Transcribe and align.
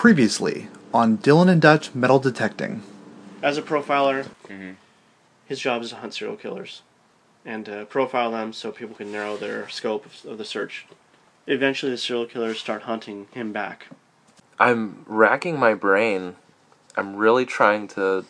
Previously 0.00 0.68
on 0.94 1.18
Dylan 1.18 1.50
and 1.50 1.60
Dutch 1.60 1.94
Metal 1.94 2.18
Detecting. 2.18 2.82
As 3.42 3.58
a 3.58 3.62
profiler, 3.62 4.30
Mhm. 4.48 4.76
his 5.44 5.60
job 5.60 5.82
is 5.82 5.90
to 5.90 5.96
hunt 5.96 6.14
serial 6.14 6.38
killers 6.38 6.80
and 7.44 7.66
to 7.66 7.84
profile 7.84 8.30
them 8.30 8.54
so 8.54 8.72
people 8.72 8.96
can 8.96 9.12
narrow 9.12 9.36
their 9.36 9.68
scope 9.68 10.06
of, 10.06 10.24
of 10.24 10.38
the 10.38 10.44
search. 10.46 10.86
Eventually, 11.46 11.92
the 11.92 11.98
serial 11.98 12.24
killers 12.24 12.58
start 12.58 12.84
hunting 12.84 13.28
him 13.32 13.52
back. 13.52 13.88
I'm 14.58 15.04
racking 15.06 15.58
my 15.58 15.74
brain. 15.74 16.36
I'm 16.96 17.16
really 17.16 17.44
trying 17.44 17.86
to 17.88 18.24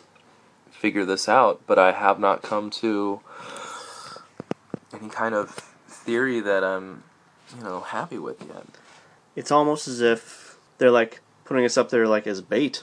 figure 0.71 1.05
this 1.05 1.29
out, 1.29 1.61
but 1.67 1.79
I 1.79 1.93
have 1.93 2.19
not 2.19 2.41
come 2.41 2.69
to 2.81 3.21
any 4.93 5.07
kind 5.07 5.33
of 5.33 5.51
theory 5.87 6.41
that 6.41 6.65
I'm, 6.65 7.03
you 7.57 7.63
know, 7.63 7.79
happy 7.79 8.17
with 8.17 8.41
yet. 8.41 8.65
It's 9.37 9.51
almost 9.51 9.87
as 9.87 10.01
if 10.01 10.57
they're 10.77 10.91
like 10.91 11.21
putting 11.51 11.65
us 11.65 11.77
up 11.77 11.89
there 11.89 12.07
like 12.07 12.25
as 12.27 12.39
bait. 12.39 12.81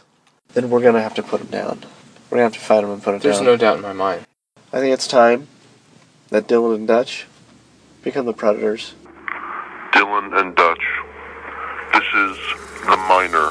Then 0.52 0.68
we're 0.68 0.82
gonna 0.82 1.00
have 1.00 1.14
to 1.14 1.22
put 1.22 1.40
him 1.40 1.46
down. 1.46 1.86
We're 2.28 2.36
gonna 2.36 2.42
have 2.42 2.52
to 2.52 2.60
fight 2.60 2.84
him 2.84 2.90
and 2.90 3.02
put 3.02 3.14
him 3.14 3.20
down. 3.20 3.22
There's 3.22 3.36
down. 3.38 3.46
no 3.46 3.56
doubt 3.56 3.76
in 3.76 3.82
my 3.82 3.94
mind. 3.94 4.26
I 4.74 4.80
think 4.80 4.92
it's 4.92 5.06
time 5.06 5.48
that 6.28 6.46
Dylan 6.46 6.74
and 6.74 6.86
Dutch 6.86 7.26
become 8.02 8.26
the 8.26 8.34
predators. 8.34 8.92
Dylan 9.94 10.38
and 10.38 10.54
Dutch. 10.54 10.84
This 11.94 12.04
is 12.14 12.36
the 12.84 12.98
miner 13.08 13.48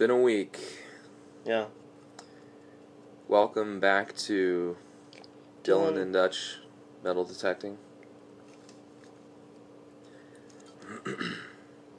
been 0.00 0.10
a 0.10 0.16
week. 0.16 0.58
yeah. 1.44 1.66
Welcome 3.28 3.80
back 3.80 4.16
to 4.16 4.78
Dylan 5.62 5.92
Dylan. 5.92 6.00
and 6.00 6.12
Dutch 6.14 6.56
Metal 7.04 7.22
Detecting. 7.22 7.76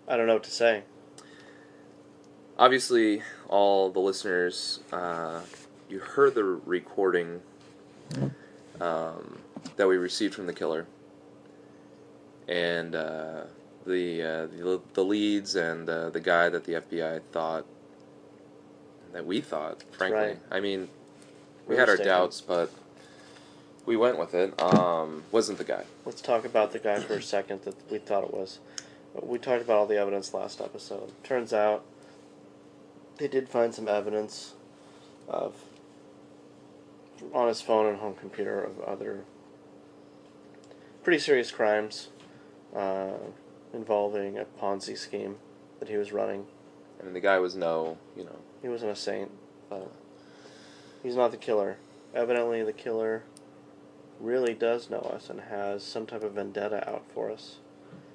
I 0.08 0.18
don't 0.18 0.26
know 0.26 0.34
what 0.34 0.44
to 0.46 0.52
say. 0.52 0.82
Obviously, 2.58 3.22
all 3.48 3.92
the 3.92 4.00
listeners, 4.00 4.80
uh, 4.92 5.42
you 5.88 6.00
heard 6.00 6.34
the 6.34 6.44
recording 6.44 7.42
um, 8.80 9.38
that 9.76 9.88
we 9.88 9.98
received 9.98 10.34
from 10.34 10.48
the 10.48 10.54
killer, 10.54 10.88
and 12.48 12.96
uh, 12.96 13.44
the, 13.86 14.24
uh, 14.24 14.48
the 14.48 14.82
the 14.94 15.04
leads 15.04 15.56
and 15.56 15.88
uh, 15.88 16.10
the 16.10 16.20
guy 16.20 16.50
that 16.50 16.64
the 16.64 16.74
FBI 16.74 17.22
thought 17.32 17.68
that 19.14 19.26
we 19.26 19.42
thought. 19.42 19.84
Frankly, 19.92 20.20
right. 20.20 20.40
I 20.50 20.60
mean, 20.60 20.90
We 21.68 21.76
we 21.76 21.80
had 21.80 21.90
our 21.90 21.98
doubts, 21.98 22.42
but 22.42 22.72
we 23.86 23.96
went 23.98 24.18
with 24.18 24.34
it. 24.34 24.60
Um, 24.62 25.24
wasn't 25.32 25.58
the 25.58 25.64
guy? 25.64 25.84
Let's 26.06 26.22
talk 26.22 26.46
about 26.46 26.72
the 26.72 26.80
guy 26.80 27.00
for 27.00 27.14
a 27.16 27.22
second 27.22 27.64
that 27.64 27.76
we 27.92 27.98
thought 27.98 28.24
it 28.24 28.34
was. 28.34 28.60
We 29.22 29.38
talked 29.38 29.64
about 29.64 29.78
all 29.78 29.88
the 29.88 29.98
evidence 29.98 30.34
last 30.34 30.62
episode. 30.62 31.12
Turns 31.24 31.52
out 31.54 31.84
they 33.18 33.28
did 33.28 33.50
find 33.50 33.74
some 33.74 33.88
evidence 33.88 34.54
of 35.28 35.56
on 37.34 37.48
his 37.48 37.62
phone 37.62 37.86
and 37.86 37.98
home 38.00 38.16
computer 38.16 38.64
of 38.64 38.80
other 38.82 39.26
pretty 41.04 41.20
serious 41.20 41.52
crimes 41.52 42.10
uh, 42.76 43.12
involving 43.74 44.38
a 44.38 44.46
Ponzi 44.60 44.98
scheme 44.98 45.36
that 45.80 45.90
he 45.90 45.98
was 45.98 46.12
running. 46.12 46.46
I 47.00 47.04
mean, 47.04 47.14
the 47.14 47.20
guy 47.20 47.40
was 47.40 47.56
no, 47.56 47.98
you 48.16 48.24
know, 48.24 48.36
He 48.62 48.68
wasn't 48.68 48.92
a 48.92 48.96
saint, 48.96 49.32
but 49.70 49.92
he's 51.02 51.16
not 51.16 51.32
the 51.32 51.38
killer. 51.38 51.78
Evidently, 52.14 52.64
the 52.64 52.74
killer 52.74 53.24
really 54.20 54.54
does 54.54 54.90
know 54.90 55.00
us 55.00 55.30
and 55.30 55.42
has 55.42 55.84
some 55.84 56.06
type 56.06 56.24
of 56.24 56.34
vendetta 56.34 56.88
out 56.90 57.04
for 57.14 57.32
us. 57.32 57.58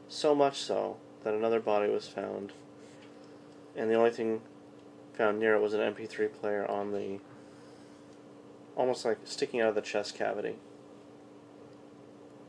So 0.08 0.34
much 0.34 0.58
so 0.58 0.98
that 1.24 1.34
another 1.34 1.58
body 1.58 1.90
was 1.90 2.06
found, 2.06 2.52
and 3.74 3.90
the 3.90 3.94
only 3.94 4.10
thing 4.10 4.40
found 5.14 5.40
near 5.40 5.54
it 5.56 5.62
was 5.62 5.72
an 5.72 5.80
MP3 5.80 6.32
player 6.32 6.70
on 6.70 6.92
the 6.92 7.18
almost 8.76 9.04
like 9.04 9.18
sticking 9.24 9.60
out 9.60 9.70
of 9.70 9.74
the 9.74 9.80
chest 9.80 10.14
cavity. 10.14 10.56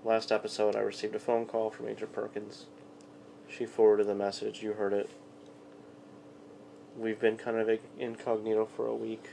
Last 0.04 0.32
episode, 0.32 0.76
I 0.76 0.82
received 0.82 1.16
a 1.16 1.20
phone 1.20 1.46
call 1.46 1.70
from 1.70 1.88
Agent 1.88 2.14
Perkins. 2.14 2.66
She 3.50 3.66
forwarded 3.66 4.08
the 4.08 4.16
message. 4.16 4.62
You 4.62 4.74
heard 4.74 4.94
it. 4.94 5.10
We've 6.98 7.20
been 7.20 7.38
kind 7.38 7.58
of 7.58 7.70
incognito 8.00 8.66
for 8.76 8.88
a 8.88 8.96
week. 8.96 9.24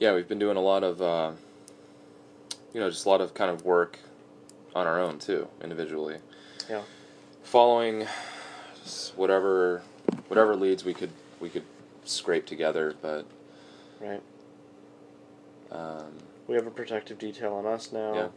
yeah, 0.00 0.12
we've 0.14 0.26
been 0.26 0.40
doing 0.40 0.56
a 0.56 0.60
lot 0.60 0.82
of, 0.82 1.00
uh, 1.00 1.30
you 2.72 2.80
know, 2.80 2.90
just 2.90 3.06
a 3.06 3.08
lot 3.08 3.20
of 3.20 3.34
kind 3.34 3.50
of 3.52 3.64
work 3.64 4.00
on 4.74 4.84
our 4.86 4.98
own 4.98 5.20
too, 5.20 5.46
individually. 5.62 6.16
Yeah. 6.68 6.82
Following 7.44 8.06
just 8.82 9.16
whatever 9.16 9.82
whatever 10.26 10.56
leads 10.56 10.84
we 10.84 10.92
could 10.94 11.10
we 11.38 11.48
could 11.48 11.62
scrape 12.04 12.46
together, 12.46 12.94
but 13.00 13.26
Right. 14.00 14.22
um, 15.70 16.18
We 16.48 16.56
have 16.56 16.66
a 16.66 16.70
protective 16.72 17.18
detail 17.18 17.52
on 17.54 17.64
us 17.66 17.92
now. 17.92 18.14
Yeah. 18.14 18.28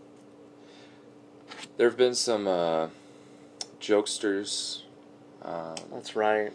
there 1.78 1.90
have 1.90 1.97
been 1.97 2.13
some 2.13 2.47
uh, 2.47 2.90
jokesters, 3.79 4.84
um, 5.41 5.75
That's 5.91 6.16
right. 6.16 6.52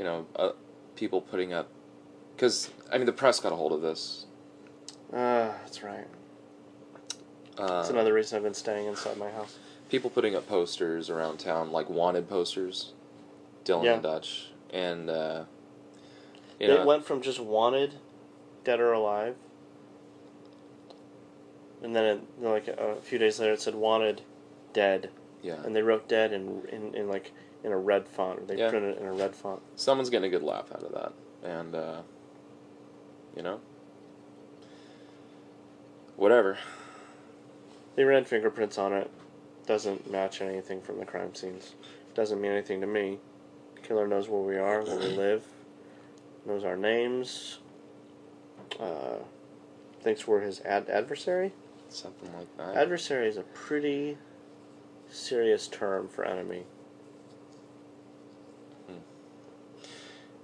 You 0.00 0.06
know, 0.06 0.26
uh, 0.34 0.52
people 0.96 1.20
putting 1.20 1.52
up 1.52 1.68
because 2.34 2.70
I 2.90 2.96
mean 2.96 3.04
the 3.04 3.12
press 3.12 3.38
got 3.38 3.52
a 3.52 3.56
hold 3.56 3.72
of 3.72 3.82
this. 3.82 4.24
Ah, 5.12 5.52
that's 5.62 5.82
right. 5.82 6.06
Uh, 7.58 7.66
That's 7.66 7.90
another 7.90 8.14
reason 8.14 8.38
I've 8.38 8.42
been 8.42 8.54
staying 8.54 8.86
inside 8.86 9.18
my 9.18 9.30
house. 9.30 9.58
people 9.90 10.08
putting 10.08 10.34
up 10.34 10.48
posters 10.48 11.10
around 11.10 11.36
town, 11.38 11.70
like 11.70 11.90
wanted 11.90 12.30
posters, 12.30 12.94
Dylan 13.66 13.84
Yeah. 13.84 13.94
and 13.94 14.02
Dutch, 14.02 14.52
and 14.72 15.10
uh, 15.10 15.44
you 16.58 16.68
it 16.68 16.78
know, 16.78 16.86
went 16.86 17.04
from 17.04 17.20
just 17.20 17.38
wanted, 17.40 17.96
dead 18.64 18.80
or 18.80 18.92
alive, 18.94 19.36
and 21.82 21.94
then 21.94 22.04
it, 22.04 22.20
you 22.38 22.44
know, 22.44 22.52
like 22.52 22.68
a 22.68 22.96
few 23.02 23.18
days 23.18 23.38
later 23.38 23.52
it 23.52 23.60
said 23.60 23.74
wanted, 23.74 24.22
dead, 24.72 25.10
yeah, 25.42 25.62
and 25.62 25.76
they 25.76 25.82
wrote 25.82 26.08
dead 26.08 26.32
in 26.32 26.62
in, 26.72 26.94
in 26.94 27.08
like 27.10 27.32
in 27.64 27.72
a 27.72 27.78
red 27.78 28.08
font. 28.08 28.40
or 28.40 28.42
They 28.44 28.56
Yeah. 28.56 28.70
printed 28.70 28.96
it 28.96 29.00
in 29.00 29.06
a 29.06 29.12
red 29.12 29.34
font. 29.34 29.60
someone's 29.76 30.10
getting 30.10 30.28
a 30.28 30.30
good 30.30 30.42
laugh 30.42 30.72
out 30.72 30.82
of 30.82 30.92
that, 30.92 31.12
and 31.42 31.74
uh, 31.74 32.02
you 33.36 33.42
know, 33.42 33.60
whatever. 36.16 36.58
They 37.96 38.04
ran 38.04 38.24
fingerprints 38.24 38.78
on 38.78 38.92
it. 38.92 39.10
Doesn't 39.66 40.10
match 40.10 40.40
anything 40.40 40.80
from 40.80 40.98
the 40.98 41.04
crime 41.04 41.34
scenes. 41.34 41.74
Doesn't 42.14 42.40
mean 42.40 42.52
anything 42.52 42.80
to 42.80 42.86
me. 42.86 43.18
Killer 43.82 44.06
knows 44.06 44.28
where 44.28 44.40
we 44.40 44.56
are, 44.56 44.82
where 44.82 44.98
we 44.98 45.06
live. 45.16 45.44
Knows 46.46 46.64
our 46.64 46.76
names. 46.76 47.58
Uh, 48.78 49.16
thinks 50.00 50.26
we're 50.26 50.40
his 50.40 50.60
ad- 50.62 50.88
adversary. 50.88 51.52
Something 51.88 52.30
like 52.36 52.56
that. 52.56 52.76
Adversary 52.76 53.28
is 53.28 53.36
a 53.36 53.42
pretty 53.42 54.16
serious 55.10 55.68
term 55.68 56.08
for 56.08 56.24
enemy. 56.24 56.64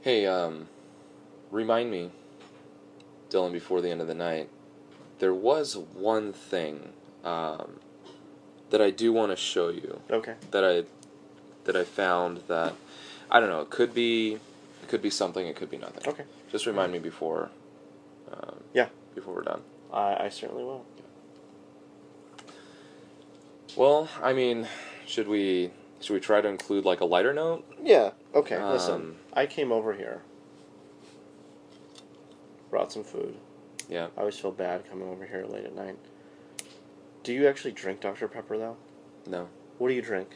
Hey, 0.07 0.25
um, 0.25 0.69
remind 1.51 1.91
me, 1.91 2.13
Dylan, 3.29 3.51
before 3.51 3.81
the 3.81 3.91
end 3.91 4.01
of 4.01 4.07
the 4.07 4.15
night. 4.15 4.49
There 5.19 5.35
was 5.35 5.77
one 5.77 6.33
thing 6.33 6.91
um, 7.25 7.81
that 8.71 8.81
I 8.81 8.91
do 8.91 9.13
want 9.13 9.33
to 9.33 9.37
show 9.37 9.69
you. 9.69 10.01
Okay. 10.09 10.35
that 10.53 10.65
I 10.65 10.85
that 11.65 11.75
I 11.75 11.83
found 11.83 12.43
that 12.47 12.75
I 13.33 13.41
don't 13.41 13.49
know. 13.49 13.63
It 13.63 13.71
could 13.71 13.93
be 13.95 14.35
it 14.35 14.89
could 14.89 15.03
be 15.03 15.11
something. 15.11 15.45
It 15.45 15.57
could 15.57 15.71
be 15.71 15.79
nothing. 15.79 16.07
Okay. 16.07 16.23
Just 16.53 16.67
remind 16.67 16.93
me 16.93 17.01
before. 17.01 17.51
Um, 18.33 18.61
Yeah. 18.73 18.89
Before 19.17 19.35
we're 19.35 19.43
done. 19.43 19.63
I, 19.93 20.27
I 20.27 20.29
certainly 20.29 20.63
will. 20.63 20.85
Well, 23.75 24.09
I 24.23 24.33
mean, 24.33 24.69
should 25.05 25.27
we 25.27 25.71
Should 26.01 26.15
we 26.15 26.21
try 26.21 26.41
to 26.41 26.47
include 26.49 26.85
like 26.85 27.01
a 27.01 27.07
lighter 27.07 27.35
note? 27.35 27.65
Yeah. 27.83 28.11
Okay. 28.35 28.63
listen, 28.63 28.95
Um, 28.95 29.17
I 29.37 29.47
came 29.47 29.71
over 29.71 29.93
here, 29.93 30.23
brought 32.71 32.91
some 32.91 33.05
food. 33.05 33.37
Yeah. 33.89 34.09
I 34.17 34.21
always 34.21 34.39
feel 34.39 34.51
bad 34.51 34.89
coming 34.89 35.09
over 35.09 35.27
here 35.27 35.45
late 35.45 35.67
at 35.67 35.77
night. 35.77 35.99
Do 37.23 37.33
you 37.33 37.47
actually 37.47 37.73
drink 37.73 38.01
Dr 38.01 38.27
Pepper 38.29 38.57
though? 38.57 38.77
No. 39.27 39.49
What 39.79 39.89
do 39.89 39.95
you 39.95 40.03
drink? 40.03 40.31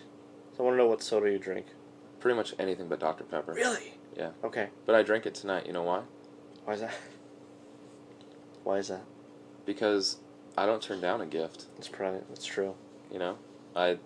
I 0.59 0.63
want 0.63 0.75
to 0.75 0.79
know 0.79 0.87
what 0.87 1.03
soda 1.03 1.31
you 1.31 1.39
drink. 1.39 1.67
Pretty 2.21 2.37
much 2.37 2.53
anything 2.59 2.89
but 2.89 3.01
Dr. 3.01 3.25
Pepper. 3.25 3.55
Really? 3.55 3.95
Yeah. 4.15 4.31
Okay. 4.45 4.69
But 4.85 4.95
I 4.95 5.03
drank 5.03 5.25
it 5.25 5.35
tonight. 5.35 5.67
You 5.67 5.73
know 5.73 5.83
why? 5.83 6.03
Why 6.67 6.75
is 6.75 6.81
that? 6.81 6.95
Why 8.63 8.77
is 8.77 8.89
that? 8.89 9.05
Because 9.65 10.19
I 10.59 10.67
don't 10.67 10.83
turn 10.83 11.01
down 11.01 11.23
a 11.23 11.27
gift. 11.27 11.65
It's 11.79 11.89
probably 11.89 12.21
it's 12.31 12.45
true. 12.45 12.75
You 13.11 13.19
know, 13.19 13.39
I 13.75 13.97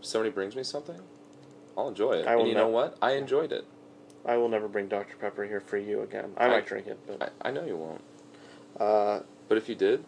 somebody 0.00 0.30
brings 0.30 0.56
me 0.56 0.64
something, 0.64 1.00
I'll 1.78 1.88
enjoy 1.88 2.14
it. 2.14 2.26
I 2.26 2.34
will 2.34 2.42
and 2.42 2.48
you 2.48 2.56
know 2.56 2.68
what? 2.68 2.98
I 3.00 3.12
enjoyed 3.12 3.52
it. 3.52 3.64
I 4.24 4.36
will 4.36 4.48
never 4.48 4.68
bring 4.68 4.88
Dr 4.88 5.16
Pepper 5.16 5.44
here 5.44 5.60
for 5.60 5.76
you 5.78 6.02
again. 6.02 6.32
I 6.36 6.46
I- 6.46 6.48
might 6.48 6.66
drink 6.66 6.86
it, 6.86 6.98
but 7.06 7.32
I, 7.42 7.48
I 7.48 7.50
know 7.50 7.64
you 7.64 7.76
won't. 7.76 8.02
uh, 8.78 9.20
But 9.48 9.58
if 9.58 9.68
you 9.68 9.74
did, 9.74 10.04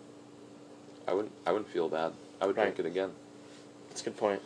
I 1.09 1.15
wouldn't. 1.15 1.33
I 1.47 1.53
wouldn't 1.53 1.71
feel 1.71 1.89
bad. 1.89 2.13
I 2.41 2.47
would 2.47 2.57
Right. 2.57 2.65
drink 2.75 2.79
it 2.81 2.87
again. 2.87 3.13
that's 3.89 4.01
a 4.03 4.05
good 4.05 4.17
point. 4.17 4.41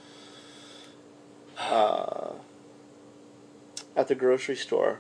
Uh, 1.58 2.32
at 3.96 4.08
the 4.08 4.14
grocery 4.14 4.56
store, 4.56 4.98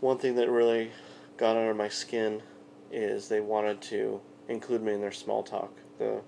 one 0.00 0.18
thing 0.18 0.34
that 0.36 0.48
really 0.50 0.92
got 1.36 1.56
under 1.56 1.74
my 1.74 1.88
skin 1.88 2.42
is 2.92 3.28
they 3.28 3.40
wanted 3.40 3.80
to 3.82 4.20
include 4.48 4.82
me 4.82 4.92
in 4.92 5.00
their 5.00 5.12
small 5.12 5.42
talk. 5.42 5.72
The 5.98 6.20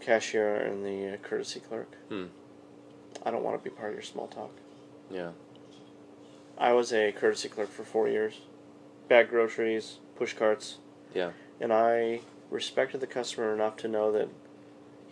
cashier 0.00 0.56
and 0.56 0.84
the 0.84 1.14
uh, 1.14 1.16
courtesy 1.18 1.60
clerk. 1.60 1.92
Hmm. 2.08 2.24
I 3.24 3.30
don't 3.30 3.44
want 3.44 3.56
to 3.62 3.62
be 3.62 3.74
part 3.74 3.90
of 3.90 3.94
your 3.94 4.02
small 4.02 4.26
talk. 4.26 4.50
Yeah. 5.10 5.30
I 6.58 6.72
was 6.72 6.92
a 6.92 7.12
courtesy 7.12 7.48
clerk 7.48 7.70
for 7.70 7.82
four 7.82 8.08
years. 8.08 8.40
Bag 9.08 9.28
groceries, 9.30 9.98
push 10.16 10.34
carts. 10.34 10.78
Yeah. 11.14 11.30
And 11.60 11.72
I 11.72 12.20
respected 12.50 13.00
the 13.00 13.06
customer 13.06 13.52
enough 13.54 13.76
to 13.78 13.88
know 13.88 14.12
that 14.12 14.28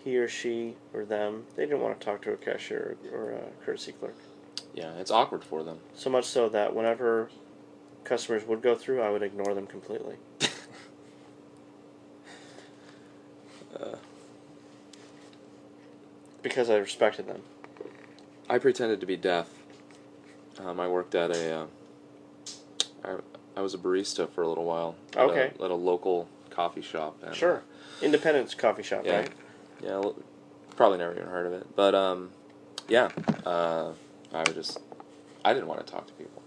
he 0.05 0.17
or 0.19 0.29
she 0.29 0.77
or 0.93 1.05
them, 1.05 1.45
they 1.57 1.65
didn't 1.65 1.81
want 1.81 1.99
to 1.99 2.05
talk 2.05 2.23
to 2.23 2.33
a 2.33 2.37
cashier 2.37 2.97
or 3.13 3.33
a 3.33 3.65
courtesy 3.65 3.93
clerk. 3.93 4.17
Yeah. 4.75 4.93
It's 4.95 5.11
awkward 5.11 5.45
for 5.45 5.63
them. 5.63 5.79
So 5.95 6.11
much 6.11 6.25
so 6.25 6.49
that 6.49 6.75
whenever 6.75 7.31
customers 8.05 8.47
would 8.47 8.63
go 8.63 8.75
through, 8.75 9.03
I 9.03 9.11
would 9.11 9.23
ignore 9.23 9.55
them 9.55 9.67
completely. 9.67 10.17
Uh, 13.79 13.97
Because 16.43 16.69
I 16.69 16.77
respected 16.77 17.29
them. 17.29 17.43
I 18.51 18.59
pretended 18.59 19.01
to 19.01 19.07
be 19.07 19.17
deaf. 19.17 19.49
Um, 20.65 20.81
I 20.81 20.89
worked 20.89 21.15
at 21.15 21.31
a. 21.31 21.61
Uh, 21.61 21.67
I, 23.05 23.17
I 23.57 23.61
was 23.61 23.75
a 23.75 23.79
barista 23.79 24.29
for 24.31 24.43
a 24.43 24.49
little 24.49 24.65
while. 24.65 24.95
At 25.17 25.25
Okay. 25.31 25.53
A, 25.59 25.65
at 25.65 25.71
a 25.71 25.75
local 25.75 26.29
coffee 26.51 26.83
shop. 26.83 27.17
And, 27.23 27.35
Sure. 27.35 27.63
Independence 28.01 28.55
coffee 28.55 28.83
shop, 28.83 29.03
Yeah. 29.05 29.19
right? 29.21 29.31
Yeah. 29.83 30.03
Probably 30.77 30.99
never 30.99 31.13
even 31.13 31.27
heard 31.27 31.47
of 31.47 31.53
it, 31.53 31.67
but 31.77 31.95
um, 31.95 32.31
yeah. 32.89 33.11
Uh, 33.45 33.93
I 34.33 34.39
would 34.39 34.55
just. 34.55 34.79
I 35.45 35.53
didn't 35.53 35.69
want 35.69 35.85
to 35.87 35.93
talk 35.93 36.07
to 36.07 36.13
people. 36.15 36.43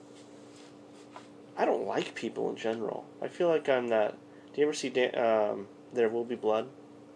I 1.57 1.65
don't 1.65 1.85
like 1.85 2.15
people 2.15 2.49
in 2.49 2.55
general. 2.55 3.05
I 3.21 3.27
feel 3.27 3.47
like 3.49 3.69
I'm 3.69 3.87
that. 3.89 4.15
Do 4.53 4.61
you 4.61 4.67
ever 4.67 4.73
see 4.73 4.89
Dan, 4.89 5.17
um, 5.17 5.67
There 5.93 6.09
Will 6.09 6.23
Be 6.25 6.35
Blood? 6.35 6.67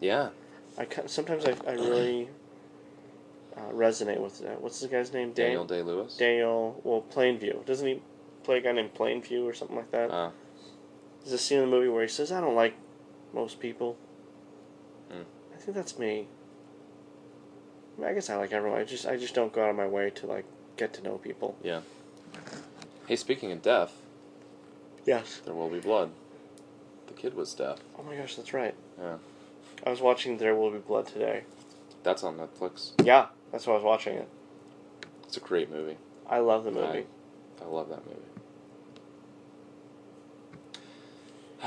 Yeah. 0.02 0.30
I 0.78 0.88
sometimes 1.07 1.45
I, 1.45 1.56
I 1.68 1.74
really 1.74 2.30
uh, 3.57 3.72
resonate 3.74 4.19
with 4.19 4.40
that. 4.40 4.62
What's 4.62 4.80
the 4.80 4.88
guy's 4.88 5.12
name? 5.13 5.34
Dan- 5.34 5.46
Daniel 5.48 5.66
Day 5.66 5.81
Lewis. 5.81 6.18
Daniel. 6.18 6.80
Well, 6.84 7.01
Plainview. 7.13 7.66
Doesn't 7.66 7.88
he 7.88 8.01
play 8.44 8.57
a 8.57 8.62
guy 8.62 8.72
named 8.72 8.94
Plainview 8.94 9.44
or 9.46 9.54
something 9.54 9.75
like 9.78 9.92
that? 9.92 10.12
Uh, 10.12 10.31
There's 11.22 11.34
a 11.34 11.38
scene 11.38 11.60
in 11.60 11.66
the 11.66 11.72
movie 11.72 11.88
where 11.90 12.01
he 12.04 12.07
says, 12.07 12.31
"I 12.31 12.40
don't 12.42 12.56
like 12.56 12.75
most 13.34 13.60
people." 13.60 13.98
Hmm. 15.12 15.22
I 15.54 15.57
think 15.57 15.75
that's 15.75 15.98
me. 16.00 16.28
I, 17.98 18.01
mean, 18.01 18.10
I 18.10 18.13
guess 18.13 18.30
I 18.30 18.36
like 18.38 18.54
everyone. 18.54 18.80
I 18.80 18.84
just 18.86 19.06
I 19.06 19.18
just 19.18 19.34
don't 19.34 19.52
go 19.52 19.63
out 19.63 19.69
of 19.69 19.75
my 19.75 19.88
way 19.88 20.10
to 20.12 20.25
like 20.28 20.45
get 20.78 20.94
to 20.94 21.02
know 21.04 21.18
people. 21.18 21.57
yeah. 21.63 21.81
Hey, 23.07 23.16
speaking 23.16 23.52
of 23.52 23.62
deaf, 23.63 23.92
Yes. 25.06 25.42
there 25.44 25.56
will 25.56 25.68
be 25.69 25.80
blood. 25.80 26.12
The 27.07 27.13
kid 27.13 27.34
was 27.34 27.54
deaf. 27.56 27.80
Oh 27.98 28.04
my 28.04 28.16
gosh, 28.16 28.36
that's 28.36 28.54
right. 28.54 28.75
Yeah. 29.00 29.16
I 29.86 29.90
was 29.90 30.00
watching 30.00 30.38
There 30.38 30.54
Will 30.56 30.69
Be 30.72 30.78
Blood 30.78 31.07
today. 31.07 31.44
That's 32.04 32.24
on 32.24 32.38
Netflix. 32.38 32.92
Yeah, 33.04 33.28
that's 33.51 33.66
why 33.68 33.74
I 33.74 33.75
was 33.75 33.84
watching 33.84 34.16
it. 34.16 34.28
It's 35.24 35.38
a 35.38 35.42
great 35.42 35.69
movie. 35.72 35.98
I 36.28 36.40
love 36.40 36.63
the 36.63 36.72
movie. 36.72 37.06
I 37.62 37.66
love 37.66 37.90
that 37.90 38.01
movie. 38.06 38.19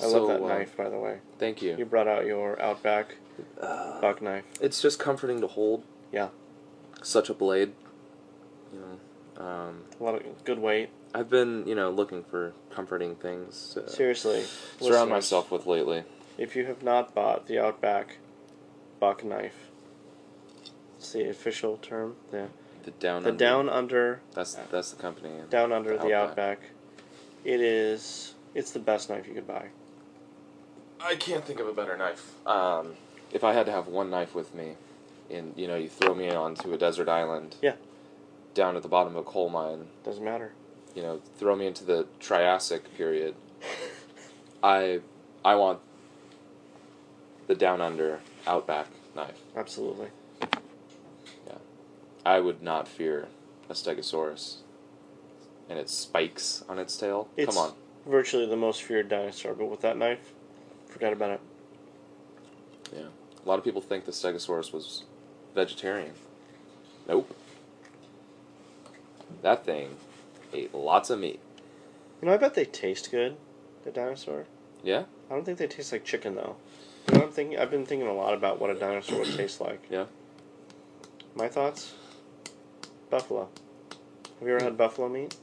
I 0.00 0.06
love 0.06 0.28
that 0.28 0.42
knife, 0.42 0.76
by 0.76 0.88
the 0.88 0.98
way. 0.98 1.18
Thank 1.38 1.62
you. 1.62 1.76
You 1.76 1.84
brought 1.84 2.08
out 2.08 2.26
your 2.26 2.60
Outback 2.60 3.16
buck 3.60 4.20
knife. 4.20 4.44
It's 4.60 4.82
just 4.82 4.98
comforting 4.98 5.40
to 5.40 5.46
hold. 5.46 5.84
Yeah. 6.10 6.28
Such 7.02 7.30
a 7.30 7.34
blade. 7.34 7.72
You 8.72 8.80
know, 8.80 9.44
um, 9.44 9.82
A 10.00 10.04
lot 10.04 10.14
of 10.14 10.44
good 10.44 10.58
weight. 10.58 10.90
I've 11.14 11.28
been, 11.28 11.66
you 11.66 11.74
know, 11.74 11.90
looking 11.90 12.24
for 12.24 12.52
comforting 12.70 13.16
things 13.16 13.72
to 13.74 13.88
Seriously, 13.88 14.42
surround 14.78 14.80
listeners, 14.80 15.08
myself 15.08 15.50
with 15.50 15.66
lately. 15.66 16.04
If 16.38 16.56
you 16.56 16.64
have 16.66 16.82
not 16.82 17.14
bought 17.14 17.46
the 17.46 17.58
Outback 17.58 18.18
buck 19.00 19.24
knife, 19.24 19.70
it's 20.98 21.12
the 21.12 21.28
official 21.28 21.76
term. 21.78 22.16
The 22.30 22.48
The 22.84 22.90
down. 22.92 23.22
the 23.22 23.30
under. 23.30 23.44
down 23.44 23.68
under 23.68 24.20
That's 24.34 24.54
that's 24.54 24.90
the 24.92 25.00
company. 25.02 25.30
down 25.50 25.72
under 25.72 25.96
The 25.96 26.04
the 26.08 26.14
Outback. 26.14 26.58
Outback. 26.58 26.60
It 27.44 27.60
is. 27.60 28.34
It's 28.54 28.70
the 28.72 28.78
best 28.78 29.08
knife 29.10 29.26
you 29.26 29.34
could 29.34 29.46
buy. 29.46 29.68
I 31.00 31.16
can't 31.16 31.44
think 31.44 31.58
of 31.60 31.66
a 31.66 31.72
better 31.72 31.96
knife. 31.96 32.34
Um, 32.46 32.94
if 33.32 33.42
I 33.44 33.52
had 33.54 33.66
to 33.66 33.72
have 33.72 33.88
one 33.88 34.10
knife 34.10 34.34
with 34.34 34.54
me, 34.54 34.74
and 35.30 35.52
you 35.56 35.66
know, 35.66 35.76
you 35.76 35.88
throw 35.88 36.14
me 36.14 36.30
onto 36.30 36.72
a 36.72 36.78
desert 36.78 37.08
island. 37.08 37.56
Yeah. 37.60 37.74
Down 38.54 38.76
at 38.76 38.82
the 38.82 38.88
bottom 38.88 39.16
of 39.16 39.26
a 39.26 39.28
coal 39.28 39.48
mine, 39.48 39.86
Doesn't 40.04 40.22
matter. 40.24 40.52
you 40.94 41.02
know, 41.02 41.20
throw 41.38 41.56
me 41.56 41.66
into 41.66 41.84
the 41.84 42.06
Triassic 42.20 42.94
period. 42.96 43.34
I, 44.62 45.00
I 45.42 45.54
want 45.54 45.80
the 47.46 47.54
down 47.54 47.80
under 47.80 48.20
outback 48.46 48.86
knife. 49.14 49.38
Absolutely. 49.56 50.08
Yeah. 51.46 51.58
I 52.24 52.40
would 52.40 52.62
not 52.62 52.88
fear 52.88 53.28
a 53.68 53.74
Stegosaurus, 53.74 54.56
and 55.68 55.78
its 55.78 55.92
spikes 55.94 56.64
on 56.68 56.78
its 56.78 56.96
tail. 56.96 57.28
It's 57.36 57.54
Come 57.54 57.64
on, 57.64 57.74
virtually 58.06 58.46
the 58.46 58.56
most 58.56 58.82
feared 58.82 59.08
dinosaur, 59.08 59.54
but 59.54 59.66
with 59.66 59.80
that 59.80 59.96
knife, 59.96 60.32
forget 60.88 61.12
about 61.12 61.30
it. 61.30 61.40
yeah. 62.94 63.06
A 63.44 63.48
lot 63.48 63.58
of 63.58 63.64
people 63.64 63.80
think 63.80 64.04
the 64.04 64.12
Stegosaurus 64.12 64.72
was 64.72 65.02
vegetarian. 65.54 66.12
Nope. 67.08 67.34
That 69.42 69.64
thing 69.64 69.96
ate 70.52 70.72
lots 70.74 71.10
of 71.10 71.18
meat. 71.18 71.40
You 72.20 72.28
know, 72.28 72.34
I 72.34 72.36
bet 72.36 72.54
they 72.54 72.64
taste 72.64 73.10
good. 73.10 73.36
The 73.84 73.90
dinosaur. 73.90 74.44
Yeah. 74.84 75.04
I 75.28 75.34
don't 75.34 75.44
think 75.44 75.58
they 75.58 75.66
taste 75.66 75.90
like 75.90 76.04
chicken 76.04 76.36
though. 76.36 76.54
You 77.08 77.18
know, 77.18 77.24
I'm 77.24 77.30
thinking. 77.30 77.58
I've 77.58 77.70
been 77.70 77.86
thinking 77.86 78.08
a 78.08 78.12
lot 78.14 78.34
about 78.34 78.60
what 78.60 78.70
a 78.70 78.74
dinosaur 78.74 79.18
would 79.20 79.36
taste 79.36 79.60
like. 79.60 79.82
Yeah. 79.90 80.04
My 81.34 81.48
thoughts. 81.48 81.94
Buffalo. 83.10 83.48
Have 84.38 84.48
you 84.48 84.54
ever 84.54 84.64
had 84.64 84.76
buffalo 84.76 85.08
meat? 85.08 85.36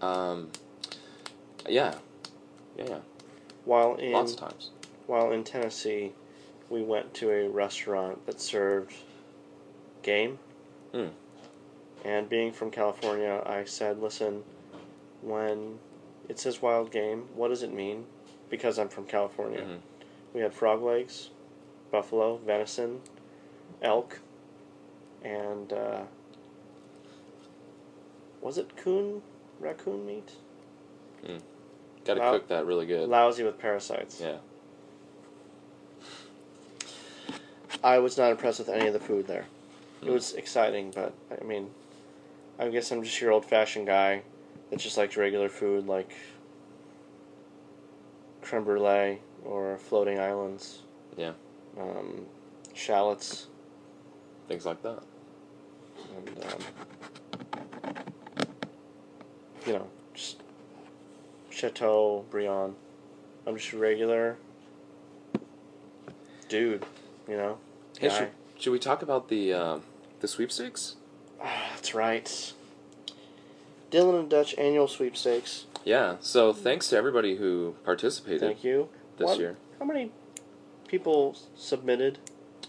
Um. 0.00 0.50
Yeah. 1.68 1.94
Yeah. 2.76 2.84
yeah. 2.88 2.98
While 3.64 3.94
in 3.96 4.12
Lots 4.12 4.32
of 4.32 4.38
times. 4.40 4.70
while 5.06 5.30
in 5.32 5.44
Tennessee, 5.44 6.12
we 6.68 6.82
went 6.82 7.14
to 7.14 7.30
a 7.30 7.48
restaurant 7.48 8.24
that 8.26 8.40
served 8.40 8.94
game. 10.02 10.38
Hmm. 10.92 11.08
And 12.04 12.28
being 12.28 12.52
from 12.52 12.70
California, 12.70 13.42
I 13.46 13.64
said, 13.64 14.00
"Listen, 14.00 14.42
when 15.20 15.78
it 16.28 16.38
says 16.40 16.60
wild 16.60 16.90
game, 16.90 17.28
what 17.34 17.48
does 17.48 17.62
it 17.62 17.72
mean?" 17.72 18.06
Because 18.50 18.78
I'm 18.78 18.88
from 18.88 19.04
California. 19.06 19.60
Mhm. 19.60 19.78
We 20.34 20.40
had 20.40 20.54
frog 20.54 20.82
legs, 20.82 21.30
buffalo, 21.90 22.38
venison, 22.38 23.00
elk, 23.82 24.20
and 25.22 25.72
uh, 25.72 26.02
was 28.40 28.58
it 28.58 28.76
coon, 28.76 29.22
raccoon 29.60 30.06
meat? 30.06 30.30
Got 32.04 32.14
to 32.14 32.20
Lou- 32.20 32.30
cook 32.38 32.48
that 32.48 32.66
really 32.66 32.86
good. 32.86 33.08
Lousy 33.08 33.44
with 33.44 33.58
parasites. 33.58 34.20
Yeah. 34.20 34.38
I 37.84 37.98
was 37.98 38.16
not 38.16 38.30
impressed 38.30 38.58
with 38.58 38.68
any 38.68 38.86
of 38.86 38.92
the 38.92 39.00
food 39.00 39.26
there. 39.26 39.46
It 40.00 40.06
Hmm. 40.06 40.12
was 40.14 40.34
exciting, 40.34 40.90
but 40.92 41.12
I 41.40 41.44
mean, 41.44 41.70
I 42.58 42.68
guess 42.68 42.90
I'm 42.90 43.02
just 43.02 43.20
your 43.20 43.32
old 43.32 43.44
fashioned 43.44 43.86
guy 43.86 44.22
that 44.70 44.78
just 44.78 44.96
likes 44.96 45.16
regular 45.16 45.48
food 45.48 45.86
like 45.86 46.10
creme 48.40 48.64
brulee 48.64 49.18
or 49.44 49.78
floating 49.78 50.18
islands. 50.18 50.80
Yeah. 51.16 51.32
Um, 51.78 52.26
shallots, 52.74 53.46
Things 54.48 54.66
like 54.66 54.82
that. 54.82 55.02
and 56.16 56.44
um, 56.44 57.94
you 59.66 59.72
know, 59.74 59.86
just 60.14 60.42
Chateau 61.50 62.24
Briand. 62.30 62.74
I'm 63.46 63.56
just 63.56 63.72
a 63.72 63.78
regular 63.78 64.36
dude, 66.48 66.84
you 67.28 67.36
know. 67.36 67.58
Hey, 67.98 68.08
should, 68.08 68.30
should 68.58 68.72
we 68.72 68.78
talk 68.78 69.02
about 69.02 69.28
the 69.28 69.52
uh, 69.52 69.78
the 70.20 70.28
sweepstakes? 70.28 70.96
Ah, 71.42 71.70
that's 71.74 71.94
right. 71.94 72.52
Dylan 73.90 74.18
and 74.20 74.30
Dutch 74.30 74.54
annual 74.56 74.88
sweepstakes. 74.88 75.66
Yeah. 75.84 76.16
So 76.20 76.52
thanks 76.52 76.88
to 76.88 76.96
everybody 76.96 77.36
who 77.36 77.74
participated 77.84 78.40
Thank 78.40 78.64
you. 78.64 78.88
This 79.16 79.26
What- 79.28 79.38
year. 79.38 79.56
How 79.78 79.84
many 79.84 80.12
people 80.88 81.36
submitted? 81.56 82.18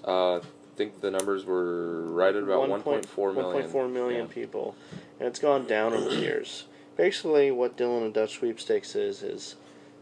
Uh, 0.06 0.38
I 0.38 0.42
think 0.76 1.02
the 1.02 1.12
numbers 1.12 1.46
were 1.46 2.02
right 2.04 2.36
at 2.36 2.44
about 2.44 2.68
1.4 2.70 3.32
million. 3.34 3.54
1.4 3.70 3.88
million 3.88 4.28
Yeah. 4.28 4.34
people, 4.34 4.76
and 5.20 5.28
it's 5.28 5.40
gone 5.40 5.66
down 5.68 5.94
over 5.94 6.10
the 6.10 6.16
years. 6.22 6.66
Basically, 6.98 7.52
what 7.52 7.78
Dylan 7.78 8.04
and 8.06 8.14
Dutch 8.14 8.36
sweepstakes 8.40 8.96
is 8.96 9.24
is 9.24 9.56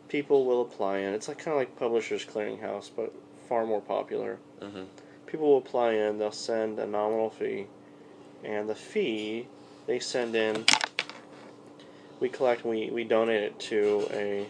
people 0.07 0.45
will 0.45 0.61
apply 0.61 0.99
in. 0.99 1.13
It's 1.13 1.27
like 1.27 1.37
kind 1.39 1.53
of 1.53 1.57
like 1.59 1.77
Publishers 1.77 2.25
Clearinghouse, 2.25 2.89
but 2.95 3.11
far 3.47 3.65
more 3.65 3.81
popular. 3.81 4.39
Mhm. 4.61 4.85
People 5.25 5.47
will 5.49 5.57
apply 5.57 5.93
in. 5.93 6.17
They'll 6.19 6.31
send 6.31 6.79
a 6.79 6.85
nominal 6.85 7.29
fee, 7.29 7.67
and 8.43 8.67
the 8.69 8.75
fee 8.75 9.47
they 9.87 9.99
send 9.99 10.35
in, 10.35 10.65
we 12.19 12.29
collect. 12.29 12.63
We 12.65 12.89
we 12.91 13.03
donate 13.03 13.43
it 13.43 13.59
to 13.59 14.07
a 14.11 14.47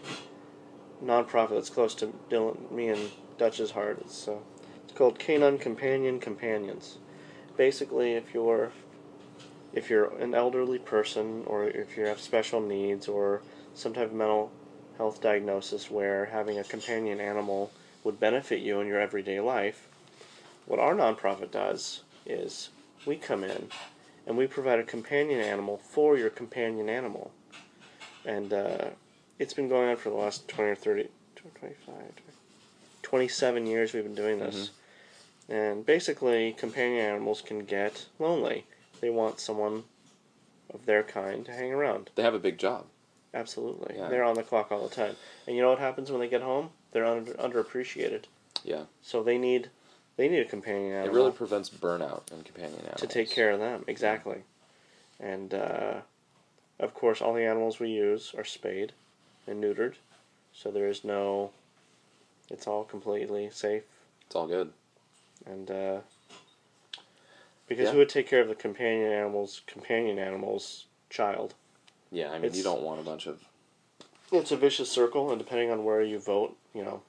nonprofit 1.02 1.50
that's 1.50 1.70
close 1.70 1.94
to 1.96 2.12
Dylan, 2.30 2.70
me 2.70 2.88
and 2.88 3.10
Dutch's 3.38 3.72
heart. 3.72 3.98
It's 4.00 4.28
uh, 4.28 4.36
it's 4.84 4.92
called 4.92 5.18
Canine 5.18 5.58
Companion 5.58 6.20
Companions. 6.20 6.98
Basically, 7.56 8.12
if 8.12 8.34
you're 8.34 8.72
if 9.72 9.88
you're 9.88 10.14
an 10.18 10.34
elderly 10.34 10.78
person 10.78 11.44
or 11.46 11.64
if 11.64 11.96
you 11.96 12.04
have 12.04 12.20
special 12.20 12.60
needs 12.60 13.08
or 13.08 13.42
some 13.74 13.94
type 13.94 14.08
of 14.08 14.12
mental 14.12 14.52
health 14.98 15.20
diagnosis 15.20 15.90
where 15.90 16.26
having 16.26 16.58
a 16.58 16.64
companion 16.64 17.20
animal 17.20 17.70
would 18.04 18.20
benefit 18.20 18.60
you 18.60 18.80
in 18.80 18.86
your 18.86 19.00
everyday 19.00 19.40
life, 19.40 19.88
what 20.66 20.78
our 20.78 20.94
nonprofit 20.94 21.50
does 21.50 22.02
is 22.26 22.68
we 23.06 23.16
come 23.16 23.42
in 23.42 23.68
and 24.26 24.36
we 24.36 24.46
provide 24.46 24.78
a 24.78 24.84
companion 24.84 25.40
animal 25.40 25.78
for 25.78 26.16
your 26.16 26.30
companion 26.30 26.88
animal. 26.88 27.32
And 28.24 28.52
uh, 28.52 28.90
it's 29.42 29.54
been 29.54 29.68
going 29.68 29.88
on 29.88 29.96
for 29.96 30.08
the 30.08 30.14
last 30.14 30.46
20 30.46 30.70
or 30.70 30.74
30, 30.76 31.08
25, 31.34 31.94
27 33.02 33.66
years 33.66 33.92
we've 33.92 34.04
been 34.04 34.14
doing 34.14 34.38
this. 34.38 34.70
And 35.48 35.84
basically, 35.84 36.52
companion 36.52 37.04
animals 37.04 37.42
can 37.42 37.64
get 37.64 38.06
lonely. 38.20 38.64
They 39.00 39.10
want 39.10 39.40
someone 39.40 39.82
of 40.72 40.86
their 40.86 41.02
kind 41.02 41.44
to 41.44 41.52
hang 41.52 41.72
around. 41.72 42.10
They 42.14 42.22
have 42.22 42.34
a 42.34 42.38
big 42.38 42.56
job. 42.56 42.86
Absolutely. 43.34 43.96
Yeah. 43.98 44.08
They're 44.08 44.22
on 44.22 44.36
the 44.36 44.44
clock 44.44 44.70
all 44.70 44.86
the 44.86 44.94
time. 44.94 45.16
And 45.46 45.56
you 45.56 45.62
know 45.62 45.70
what 45.70 45.80
happens 45.80 46.10
when 46.10 46.20
they 46.20 46.28
get 46.28 46.42
home? 46.42 46.70
They're 46.92 47.04
under, 47.04 47.32
underappreciated. 47.32 48.24
Yeah. 48.62 48.84
So 49.02 49.22
they 49.22 49.38
need 49.38 49.70
they 50.16 50.28
need 50.28 50.40
a 50.40 50.44
companion 50.44 50.92
animal. 50.92 51.08
It 51.08 51.18
really 51.18 51.32
prevents 51.32 51.68
burnout 51.68 52.30
in 52.30 52.44
companion 52.44 52.78
animals. 52.80 53.00
to 53.00 53.06
take 53.06 53.30
care 53.30 53.50
of 53.50 53.58
them. 53.58 53.84
Exactly. 53.88 54.44
And 55.18 55.52
uh, 55.52 55.94
of 56.78 56.94
course, 56.94 57.20
all 57.20 57.34
the 57.34 57.44
animals 57.44 57.80
we 57.80 57.88
use 57.88 58.32
are 58.36 58.44
spayed 58.44 58.92
and 59.46 59.62
neutered, 59.62 59.94
so 60.52 60.70
there 60.70 60.88
is 60.88 61.04
no. 61.04 61.50
It's 62.50 62.66
all 62.66 62.84
completely 62.84 63.48
safe 63.50 63.82
It's 64.26 64.36
all 64.36 64.46
good. 64.46 64.72
and 65.46 65.70
uh, 65.70 66.00
because 67.66 67.86
Yeah. 67.86 67.92
who 67.92 67.98
would 67.98 68.08
take 68.10 68.28
care 68.28 68.40
of 68.40 68.48
the 68.48 68.54
companion 68.54 69.10
animals? 69.10 69.62
Companion 69.66 70.18
animals 70.18 70.86
child. 71.08 71.54
Yeah, 72.10 72.30
I 72.30 72.38
mean, 72.38 72.52
you 72.54 72.62
don't 72.62 72.82
want 72.82 73.00
a 73.00 73.04
bunch 73.04 73.26
of. 73.26 73.42
It's 74.30 74.50
a 74.52 74.56
vicious 74.56 74.90
circle, 74.90 75.30
and 75.30 75.38
depending 75.38 75.70
on 75.70 75.84
where 75.84 76.02
you 76.02 76.18
vote, 76.18 76.56
you 76.74 76.82
know, 76.84 77.02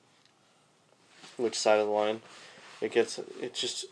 which 1.38 1.58
side 1.58 1.80
of 1.80 1.88
the 1.88 1.92
line, 1.94 2.22
it 2.82 2.92
gets. 2.92 3.20
It 3.42 3.54
just 3.54 3.86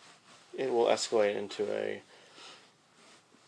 it 0.57 0.71
will 0.71 0.85
escalate 0.85 1.35
into 1.35 1.69
a 1.71 2.01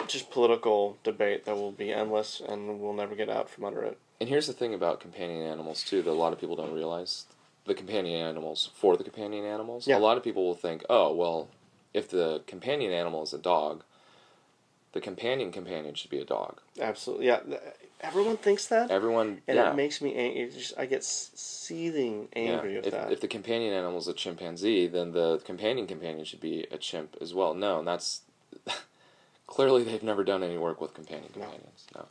just 0.07 0.29
political 0.31 0.97
debate 1.03 1.45
that 1.45 1.55
will 1.55 1.71
be 1.71 1.91
endless, 1.93 2.41
and 2.45 2.79
we'll 2.81 2.93
never 2.93 3.15
get 3.15 3.29
out 3.29 3.49
from 3.49 3.63
under 3.65 3.83
it. 3.83 3.97
And 4.19 4.29
here's 4.29 4.47
the 4.47 4.53
thing 4.53 4.73
about 4.73 4.99
companion 4.99 5.41
animals 5.45 5.83
too 5.83 6.01
that 6.01 6.11
a 6.11 6.13
lot 6.13 6.33
of 6.33 6.39
people 6.39 6.55
don't 6.55 6.73
realize: 6.73 7.25
the 7.65 7.73
companion 7.73 8.21
animals 8.21 8.69
for 8.73 8.95
the 8.97 9.03
companion 9.03 9.45
animals. 9.45 9.87
Yeah. 9.87 9.97
A 9.97 9.99
lot 9.99 10.17
of 10.17 10.23
people 10.23 10.45
will 10.45 10.55
think, 10.55 10.83
oh 10.89 11.13
well, 11.13 11.49
if 11.93 12.09
the 12.09 12.41
companion 12.47 12.91
animal 12.91 13.23
is 13.23 13.33
a 13.33 13.37
dog, 13.37 13.83
the 14.93 15.01
companion 15.01 15.51
companion 15.51 15.95
should 15.95 16.11
be 16.11 16.19
a 16.19 16.25
dog. 16.25 16.59
Absolutely, 16.79 17.27
yeah. 17.27 17.39
Everyone 18.01 18.35
thinks 18.35 18.67
that, 18.67 18.91
Everyone, 18.91 19.41
and 19.47 19.55
yeah, 19.55 19.71
it 19.71 19.75
makes 19.77 20.01
me 20.01 20.13
angry. 20.13 20.49
Just 20.53 20.77
I 20.77 20.85
get 20.85 21.03
seething 21.05 22.27
angry 22.35 22.73
yeah. 22.73 22.81
If, 22.83 22.91
that. 22.91 23.11
if 23.13 23.21
the 23.21 23.29
companion 23.29 23.73
animal 23.73 23.97
is 23.97 24.09
a 24.09 24.13
chimpanzee, 24.13 24.87
then 24.87 25.13
the 25.13 25.39
companion 25.45 25.87
companion 25.87 26.25
should 26.25 26.41
be 26.41 26.67
a 26.69 26.77
chimp 26.77 27.15
as 27.21 27.33
well. 27.33 27.53
No, 27.53 27.79
and 27.79 27.87
that's 27.87 28.21
clearly 29.47 29.83
they've 29.83 30.03
never 30.03 30.23
done 30.25 30.43
any 30.43 30.57
work 30.57 30.81
with 30.81 30.93
companion 30.93 31.29
No. 31.35 31.41
companions. 31.41 31.85
No, 31.95 32.05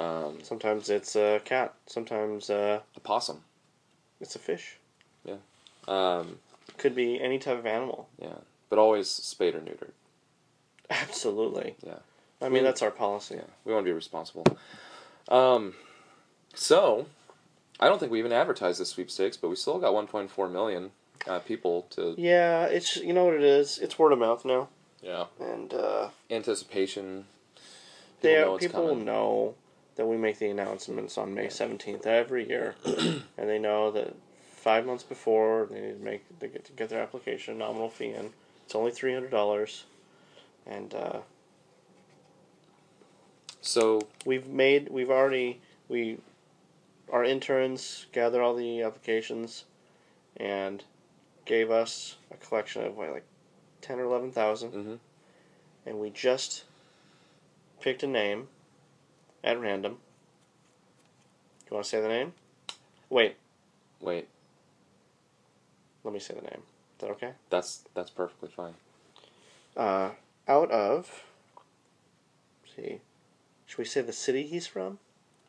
um, 0.00 0.38
sometimes 0.42 0.88
it's 0.90 1.16
a 1.16 1.40
cat. 1.44 1.74
Sometimes 1.86 2.48
uh, 2.50 2.80
the 2.94 3.00
possum. 3.00 3.42
it's 4.20 4.34
a 4.36 4.38
fish. 4.38 4.78
Yeah. 5.24 5.36
Um, 5.88 6.38
Could 6.78 6.94
be 6.94 7.20
any 7.20 7.38
type 7.38 7.58
of 7.58 7.66
animal. 7.66 8.08
yeah, 8.20 8.34
but 8.70 8.78
always 8.78 9.08
spayed 9.08 9.54
or 9.54 9.60
neutered. 9.60 9.90
Absolutely. 10.90 11.76
Yeah. 11.84 11.94
I 12.40 12.48
mean, 12.48 12.62
Mm. 12.62 12.66
that's 12.66 12.82
our 12.82 12.90
policy. 12.90 13.36
Yeah, 13.36 13.42
we 13.64 13.72
want 13.72 13.84
to 13.84 13.88
be 13.88 13.94
responsible. 13.94 14.44
Um, 15.28 15.74
so 16.54 17.06
I 17.80 17.88
don't 17.88 17.98
think 17.98 18.10
we 18.12 18.18
even 18.18 18.32
advertised 18.32 18.80
the 18.80 18.84
sweepstakes, 18.84 19.36
but 19.36 19.48
we 19.48 19.56
still 19.56 19.78
got 19.78 19.94
1.4 19.94 20.50
million 20.50 20.90
uh, 21.26 21.38
people 21.38 21.86
to 21.90 22.14
Yeah, 22.18 22.64
it's 22.66 22.96
you 22.96 23.12
know 23.12 23.26
what 23.26 23.34
it 23.34 23.42
is. 23.44 23.78
It's 23.78 23.98
word 23.98 24.12
of 24.12 24.18
mouth 24.18 24.44
now, 24.44 24.68
yeah 25.02 25.26
and 25.40 25.72
uh, 25.72 26.08
anticipation. 26.30 27.26
they 28.20 28.34
know 28.40 28.56
it's 28.56 28.66
people 28.66 28.88
coming. 28.88 29.04
know 29.04 29.54
that 29.96 30.06
we 30.06 30.16
make 30.16 30.38
the 30.38 30.50
announcements 30.50 31.18
on 31.18 31.34
May 31.34 31.48
seventeenth 31.48 32.06
every 32.06 32.48
year, 32.48 32.74
and 32.84 33.22
they 33.36 33.58
know 33.58 33.90
that 33.90 34.14
five 34.52 34.86
months 34.86 35.02
before 35.04 35.66
they 35.70 35.80
need 35.80 35.98
to 35.98 36.04
make 36.04 36.38
they 36.38 36.48
get 36.48 36.64
to 36.66 36.72
get 36.72 36.88
their 36.88 37.02
application 37.02 37.58
nominal 37.58 37.90
fee 37.90 38.10
in. 38.10 38.30
It's 38.64 38.74
only 38.74 38.90
three 38.92 39.12
hundred 39.12 39.30
dollars, 39.30 39.84
and 40.66 40.94
uh, 40.94 41.20
So 43.60 44.08
we've 44.24 44.48
made 44.48 44.88
we've 44.90 45.10
already 45.10 45.60
we 45.88 46.18
our 47.10 47.24
interns 47.24 48.06
gather 48.12 48.42
all 48.42 48.54
the 48.54 48.82
applications, 48.82 49.64
and 50.36 50.82
gave 51.44 51.70
us 51.70 52.16
a 52.30 52.36
collection 52.36 52.84
of 52.84 52.96
what, 52.96 53.10
like 53.12 53.24
ten 53.80 53.98
or 54.00 54.04
eleven 54.04 54.32
thousand. 54.32 54.72
mhm. 54.72 54.98
and 55.86 55.98
we 56.00 56.10
just 56.10 56.64
picked 57.80 58.02
a 58.02 58.06
name 58.06 58.48
at 59.44 59.60
random. 59.60 59.98
You 61.70 61.74
want 61.74 61.84
to 61.84 61.90
say 61.90 62.00
the 62.00 62.08
name? 62.08 62.32
Wait, 63.08 63.36
wait, 64.00 64.28
let 66.04 66.12
me 66.14 66.20
say 66.20 66.34
the 66.34 66.40
name. 66.42 66.62
Is 66.96 67.00
that 67.00 67.10
okay? 67.10 67.32
that's 67.50 67.84
that's 67.94 68.10
perfectly 68.10 68.48
fine. 68.48 68.74
Uh, 69.76 70.10
out 70.48 70.70
of. 70.70 71.24
let's 72.64 72.76
see, 72.76 73.00
should 73.66 73.78
we 73.78 73.84
say 73.84 74.00
the 74.00 74.12
city 74.12 74.44
he's 74.44 74.66
from? 74.66 74.98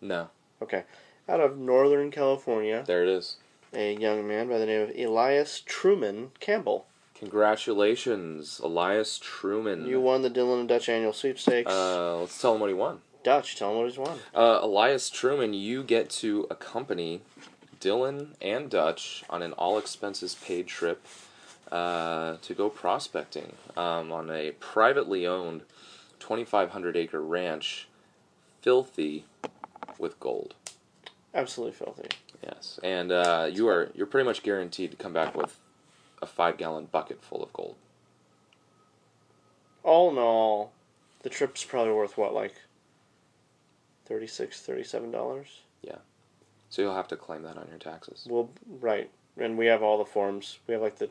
No, 0.02 0.30
Okay, 0.62 0.84
out 1.30 1.40
of 1.40 1.58
Northern 1.58 2.12
California, 2.12 2.84
there 2.86 3.04
it 3.04 3.10
is. 3.10 3.38
a 3.74 3.96
young 3.96 4.28
man 4.28 4.48
by 4.50 4.58
the 4.58 4.66
name 4.66 4.82
of 4.82 4.92
Elias 4.98 5.62
Truman 5.66 6.32
Campbell. 6.40 6.86
Congratulations, 7.16 8.60
Elias 8.62 9.18
Truman. 9.20 9.86
You 9.88 10.02
won 10.02 10.22
the 10.24 10.30
Dylan 10.30 10.60
and 10.62 10.68
Dutch 10.70 10.90
annual 10.90 11.14
sweepstakes. 11.14 11.72
uh, 11.72 12.18
let's 12.20 12.42
tell 12.42 12.56
him 12.56 12.60
what 12.60 12.68
he 12.70 12.74
won. 12.74 13.00
Dutch, 13.24 13.56
tell 13.56 13.72
him 13.72 13.78
what 13.78 13.88
he's 13.88 13.98
won. 13.98 14.20
Uh, 14.36 14.60
Elias 14.62 15.10
Truman, 15.10 15.54
you 15.54 15.84
get 15.84 16.10
to 16.12 16.46
accompany 16.52 17.22
Dylan 17.80 18.30
and 18.42 18.70
Dutch 18.70 19.24
on 19.30 19.42
an 19.42 19.54
all 19.54 19.78
expenses 19.78 20.36
paid 20.36 20.68
trip 20.68 21.06
uh, 21.72 22.38
to 22.42 22.54
go 22.54 22.70
prospecting 22.70 23.54
um, 23.76 24.12
on 24.12 24.30
a 24.30 24.52
privately 24.52 25.26
owned 25.26 25.62
2,500 26.20 26.96
acre 26.96 27.22
ranch, 27.22 27.88
filthy 28.62 29.26
with 29.98 30.20
gold. 30.20 30.54
Absolutely 31.34 31.76
filthy. 31.76 32.10
Yes, 32.44 32.80
and 32.84 33.12
uh, 33.12 33.50
you 33.52 33.68
are 33.70 33.90
you're 33.96 34.06
pretty 34.06 34.26
much 34.26 34.44
guaranteed 34.44 34.92
to 34.92 34.98
come 34.98 35.14
back 35.14 35.36
with 35.36 35.60
a 36.22 36.26
five 36.26 36.58
gallon 36.58 36.88
bucket 36.92 37.22
full 37.24 37.42
of 37.42 37.52
gold. 37.54 37.76
all 39.84 40.12
in 40.12 40.18
all, 40.18 40.72
the 41.24 41.30
trip's 41.30 41.64
probably 41.64 41.94
worth 41.94 42.18
what, 42.18 42.34
like 42.34 42.56
36 44.06 44.66
$37? 44.68 45.46
Yeah. 45.82 45.96
So 46.70 46.82
you'll 46.82 46.96
have 46.96 47.08
to 47.10 47.16
claim 47.16 47.44
that 47.44 47.58
on 47.58 47.68
your 47.70 47.78
taxes. 47.78 48.26
Well, 48.30 48.50
right. 48.82 49.10
And 49.38 49.58
we 49.58 49.68
have 49.68 49.82
all 49.84 49.98
the 49.98 50.06
forms. 50.06 50.60
We 50.68 50.74
have 50.74 50.82
like 50.82 50.98
the 50.98 51.10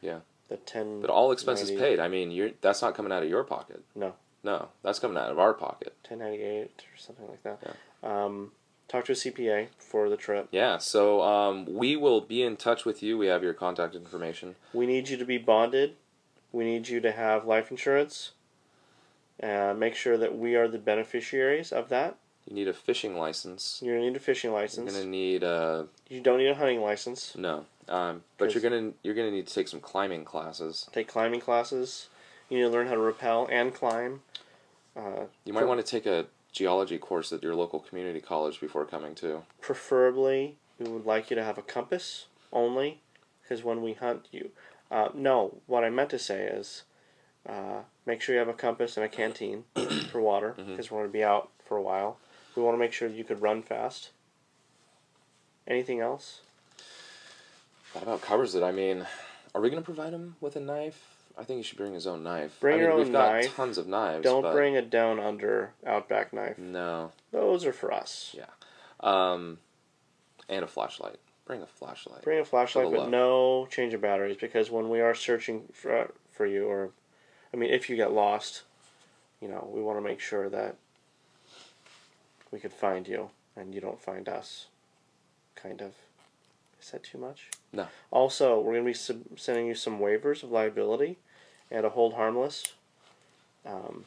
Yeah. 0.00 0.20
The 0.48 0.56
ten. 0.56 1.00
But 1.02 1.10
all 1.10 1.30
expenses 1.32 1.70
90 1.70 1.82
paid. 1.82 2.00
I 2.00 2.08
mean, 2.08 2.30
you're 2.30 2.50
that's 2.62 2.80
not 2.80 2.94
coming 2.94 3.12
out 3.12 3.22
of 3.22 3.28
your 3.28 3.44
pocket. 3.44 3.82
No. 3.94 4.14
No, 4.44 4.68
that's 4.82 4.98
coming 4.98 5.18
out 5.18 5.30
of 5.30 5.38
our 5.38 5.52
pocket. 5.52 5.94
Ten 6.04 6.20
ninety 6.20 6.42
eight 6.42 6.84
or 6.92 6.96
something 6.96 7.26
like 7.28 7.42
that. 7.42 7.58
Yeah. 7.62 8.24
Um, 8.24 8.52
talk 8.86 9.04
to 9.06 9.12
a 9.12 9.14
CPA 9.14 9.68
for 9.78 10.08
the 10.08 10.16
trip. 10.16 10.48
Yeah. 10.52 10.78
So 10.78 11.20
um, 11.22 11.66
we 11.66 11.96
will 11.96 12.20
be 12.20 12.42
in 12.42 12.56
touch 12.56 12.84
with 12.84 13.02
you. 13.02 13.18
We 13.18 13.26
have 13.26 13.42
your 13.42 13.52
contact 13.52 13.94
information. 13.94 14.54
We 14.72 14.86
need 14.86 15.08
you 15.08 15.16
to 15.16 15.24
be 15.24 15.38
bonded. 15.38 15.96
We 16.52 16.64
need 16.64 16.88
you 16.88 17.00
to 17.00 17.12
have 17.12 17.46
life 17.46 17.70
insurance. 17.70 18.30
Uh, 19.42 19.74
make 19.76 19.94
sure 19.94 20.16
that 20.16 20.36
we 20.38 20.54
are 20.54 20.66
the 20.68 20.78
beneficiaries 20.78 21.72
of 21.72 21.88
that. 21.90 22.16
You 22.48 22.54
need 22.54 22.68
a 22.68 22.72
fishing 22.72 23.16
license. 23.16 23.80
You're 23.84 23.96
gonna 23.96 24.08
need 24.08 24.16
a 24.16 24.20
fishing 24.20 24.52
license. 24.52 24.90
You're 24.90 25.00
gonna 25.02 25.10
need 25.10 25.44
uh 25.44 25.84
You 26.08 26.20
don't 26.20 26.38
need 26.38 26.48
a 26.48 26.54
hunting 26.54 26.80
license. 26.80 27.34
no, 27.36 27.66
um, 27.88 28.22
but 28.38 28.54
you're 28.54 28.62
gonna 28.62 28.92
you're 29.02 29.14
gonna 29.14 29.30
need 29.30 29.46
to 29.46 29.54
take 29.54 29.68
some 29.68 29.80
climbing 29.80 30.24
classes. 30.24 30.88
Take 30.92 31.08
climbing 31.08 31.40
classes. 31.40 32.08
You 32.48 32.56
need 32.56 32.64
to 32.64 32.70
learn 32.70 32.86
how 32.86 32.94
to 32.94 33.00
rappel 33.00 33.46
and 33.50 33.74
climb. 33.74 34.22
Uh, 34.96 35.26
You 35.44 35.52
might 35.52 35.66
want 35.66 35.84
to 35.84 35.86
take 35.86 36.06
a 36.06 36.26
geology 36.50 36.96
course 36.96 37.30
at 37.32 37.42
your 37.42 37.54
local 37.54 37.78
community 37.80 38.20
college 38.20 38.58
before 38.60 38.86
coming 38.86 39.14
too. 39.14 39.42
preferably, 39.60 40.56
we 40.78 40.88
would 40.88 41.04
like 41.04 41.28
you 41.30 41.36
to 41.36 41.44
have 41.44 41.58
a 41.58 41.62
compass 41.62 42.26
only, 42.52 43.00
because 43.42 43.62
when 43.62 43.82
we 43.82 43.92
hunt 43.92 44.26
you, 44.32 44.50
uh, 44.90 45.10
no. 45.14 45.58
What 45.66 45.84
I 45.84 45.90
meant 45.90 46.08
to 46.10 46.18
say 46.18 46.44
is, 46.46 46.84
uh, 47.46 47.80
make 48.06 48.22
sure 48.22 48.34
you 48.34 48.38
have 48.38 48.48
a 48.48 48.54
compass 48.54 48.96
and 48.96 49.04
a 49.04 49.08
canteen 49.10 49.64
for 50.10 50.20
water, 50.22 50.54
because 50.56 50.90
we're 50.90 51.00
going 51.00 51.10
to 51.10 51.12
be 51.12 51.22
out 51.22 51.50
for 51.64 51.76
a 51.76 51.82
while. 51.82 52.16
We 52.58 52.64
want 52.64 52.74
to 52.74 52.80
make 52.80 52.92
sure 52.92 53.08
you 53.08 53.22
could 53.22 53.40
run 53.40 53.62
fast. 53.62 54.10
Anything 55.68 56.00
else? 56.00 56.40
That 57.94 58.02
about 58.02 58.20
covers 58.20 58.56
it. 58.56 58.64
I 58.64 58.72
mean, 58.72 59.06
are 59.54 59.60
we 59.60 59.70
gonna 59.70 59.80
provide 59.80 60.12
him 60.12 60.34
with 60.40 60.56
a 60.56 60.60
knife? 60.60 61.00
I 61.38 61.44
think 61.44 61.58
he 61.58 61.62
should 61.62 61.78
bring 61.78 61.94
his 61.94 62.04
own 62.04 62.24
knife. 62.24 62.58
Bring 62.58 62.74
I 62.74 62.76
mean, 62.78 62.84
your 62.84 62.92
own 62.94 62.98
we've 62.98 63.12
got 63.12 63.32
knife. 63.32 63.54
tons 63.54 63.78
of 63.78 63.86
knives. 63.86 64.24
Don't 64.24 64.42
but 64.42 64.54
bring 64.54 64.76
a 64.76 64.82
down 64.82 65.20
under 65.20 65.70
outback 65.86 66.32
knife. 66.32 66.58
No. 66.58 67.12
Those 67.30 67.64
are 67.64 67.72
for 67.72 67.92
us. 67.92 68.34
Yeah. 68.36 68.46
Um, 68.98 69.58
and 70.48 70.64
a 70.64 70.68
flashlight. 70.68 71.20
Bring 71.44 71.62
a 71.62 71.66
flashlight. 71.66 72.22
Bring 72.22 72.40
a 72.40 72.44
flashlight, 72.44 72.90
but 72.90 73.02
love. 73.02 73.08
no 73.08 73.68
change 73.70 73.94
of 73.94 74.00
batteries 74.00 74.36
because 74.36 74.68
when 74.68 74.88
we 74.88 75.00
are 75.00 75.14
searching 75.14 75.68
for 75.72 76.12
for 76.32 76.44
you, 76.44 76.66
or 76.66 76.90
I 77.54 77.56
mean, 77.56 77.70
if 77.70 77.88
you 77.88 77.94
get 77.94 78.12
lost, 78.12 78.64
you 79.40 79.46
know, 79.46 79.70
we 79.72 79.80
want 79.80 79.96
to 79.96 80.02
make 80.02 80.18
sure 80.18 80.48
that 80.48 80.74
we 82.50 82.58
could 82.60 82.72
find 82.72 83.06
you 83.06 83.30
and 83.56 83.74
you 83.74 83.80
don't 83.80 84.00
find 84.00 84.28
us. 84.28 84.66
Kind 85.54 85.80
of. 85.80 85.94
Is 86.80 86.90
that 86.90 87.02
too 87.02 87.18
much? 87.18 87.50
No. 87.72 87.88
Also, 88.10 88.58
we're 88.58 88.74
going 88.74 88.84
to 88.84 88.90
be 88.90 88.94
sub- 88.94 89.38
sending 89.38 89.66
you 89.66 89.74
some 89.74 89.98
waivers 89.98 90.42
of 90.42 90.50
liability 90.50 91.18
and 91.70 91.84
a 91.84 91.90
hold 91.90 92.14
harmless. 92.14 92.62
Um, 93.66 94.04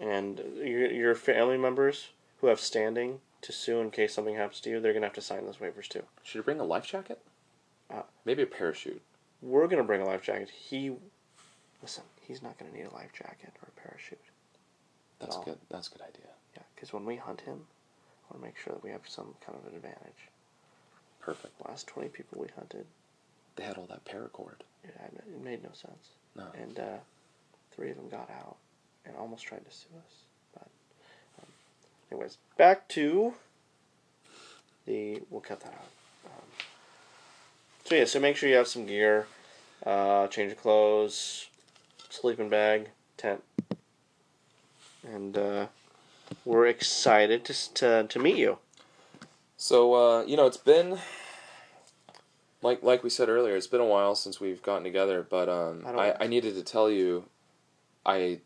and 0.00 0.40
your, 0.56 0.90
your 0.90 1.14
family 1.14 1.58
members 1.58 2.08
who 2.40 2.46
have 2.46 2.58
standing 2.58 3.20
to 3.42 3.52
sue 3.52 3.80
in 3.80 3.90
case 3.90 4.14
something 4.14 4.36
happens 4.36 4.60
to 4.60 4.70
you, 4.70 4.80
they're 4.80 4.92
going 4.92 5.02
to 5.02 5.06
have 5.06 5.14
to 5.14 5.20
sign 5.20 5.44
those 5.44 5.58
waivers 5.58 5.86
too. 5.88 6.02
Should 6.22 6.38
you 6.38 6.42
bring 6.42 6.60
a 6.60 6.64
life 6.64 6.86
jacket? 6.86 7.20
Uh, 7.92 8.02
Maybe 8.24 8.42
a 8.42 8.46
parachute. 8.46 9.02
We're 9.42 9.66
going 9.66 9.78
to 9.78 9.84
bring 9.84 10.00
a 10.00 10.06
life 10.06 10.22
jacket. 10.22 10.48
He, 10.48 10.92
listen, 11.82 12.04
he's 12.22 12.42
not 12.42 12.58
going 12.58 12.70
to 12.70 12.76
need 12.76 12.86
a 12.86 12.94
life 12.94 13.12
jacket 13.12 13.52
or 13.62 13.68
a 13.76 13.80
parachute. 13.80 14.18
That's 15.20 15.36
good. 15.44 15.58
That's 15.70 15.88
a 15.88 15.90
good 15.90 16.02
idea. 16.02 16.30
Because 16.84 16.92
when 16.92 17.06
we 17.06 17.16
hunt 17.16 17.40
him, 17.40 17.60
I 18.28 18.34
want 18.34 18.42
to 18.42 18.46
make 18.46 18.58
sure 18.58 18.74
that 18.74 18.84
we 18.84 18.90
have 18.90 19.08
some 19.08 19.34
kind 19.40 19.56
of 19.58 19.66
an 19.70 19.74
advantage. 19.74 20.28
Perfect. 21.18 21.56
The 21.56 21.66
last 21.66 21.86
20 21.86 22.10
people 22.10 22.38
we 22.38 22.48
hunted, 22.54 22.84
They 23.56 23.64
had 23.64 23.78
all 23.78 23.86
that 23.86 24.04
paracord. 24.04 24.60
it, 24.82 24.94
had, 25.00 25.12
it 25.14 25.42
made 25.42 25.62
no 25.62 25.70
sense. 25.72 26.10
No. 26.36 26.48
And 26.52 26.78
uh, 26.78 26.98
three 27.74 27.88
of 27.88 27.96
them 27.96 28.10
got 28.10 28.28
out 28.28 28.56
and 29.06 29.16
almost 29.16 29.46
tried 29.46 29.64
to 29.64 29.70
sue 29.74 29.96
us. 29.96 30.12
But, 30.52 30.68
um, 31.40 31.46
anyways, 32.12 32.36
back 32.58 32.86
to 32.88 33.32
the. 34.84 35.22
We'll 35.30 35.40
cut 35.40 35.60
that 35.60 35.72
out. 35.72 36.26
Um, 36.26 36.48
so, 37.86 37.94
yeah, 37.94 38.04
so 38.04 38.20
make 38.20 38.36
sure 38.36 38.50
you 38.50 38.56
have 38.56 38.68
some 38.68 38.84
gear, 38.84 39.26
uh, 39.86 40.26
change 40.26 40.52
of 40.52 40.60
clothes, 40.60 41.46
sleeping 42.10 42.50
bag, 42.50 42.90
tent. 43.16 43.42
And 45.02 45.38
uh, 45.38 45.66
we're 46.44 46.66
excited 46.66 47.44
to, 47.46 47.74
to, 47.74 48.06
to 48.08 48.18
meet 48.18 48.36
you. 48.36 48.58
So 49.56 49.94
uh, 49.94 50.24
you 50.24 50.36
know, 50.36 50.46
it's 50.46 50.56
been 50.56 50.98
like 52.62 52.82
like 52.82 53.02
we 53.02 53.10
said 53.10 53.28
earlier. 53.28 53.56
It's 53.56 53.66
been 53.66 53.80
a 53.80 53.86
while 53.86 54.14
since 54.14 54.40
we've 54.40 54.62
gotten 54.62 54.84
together, 54.84 55.26
but 55.28 55.48
um, 55.48 55.84
I 55.86 56.10
I, 56.10 56.24
I 56.24 56.26
needed 56.26 56.54
to 56.54 56.62
tell 56.62 56.90
you, 56.90 57.24
I 58.04 58.40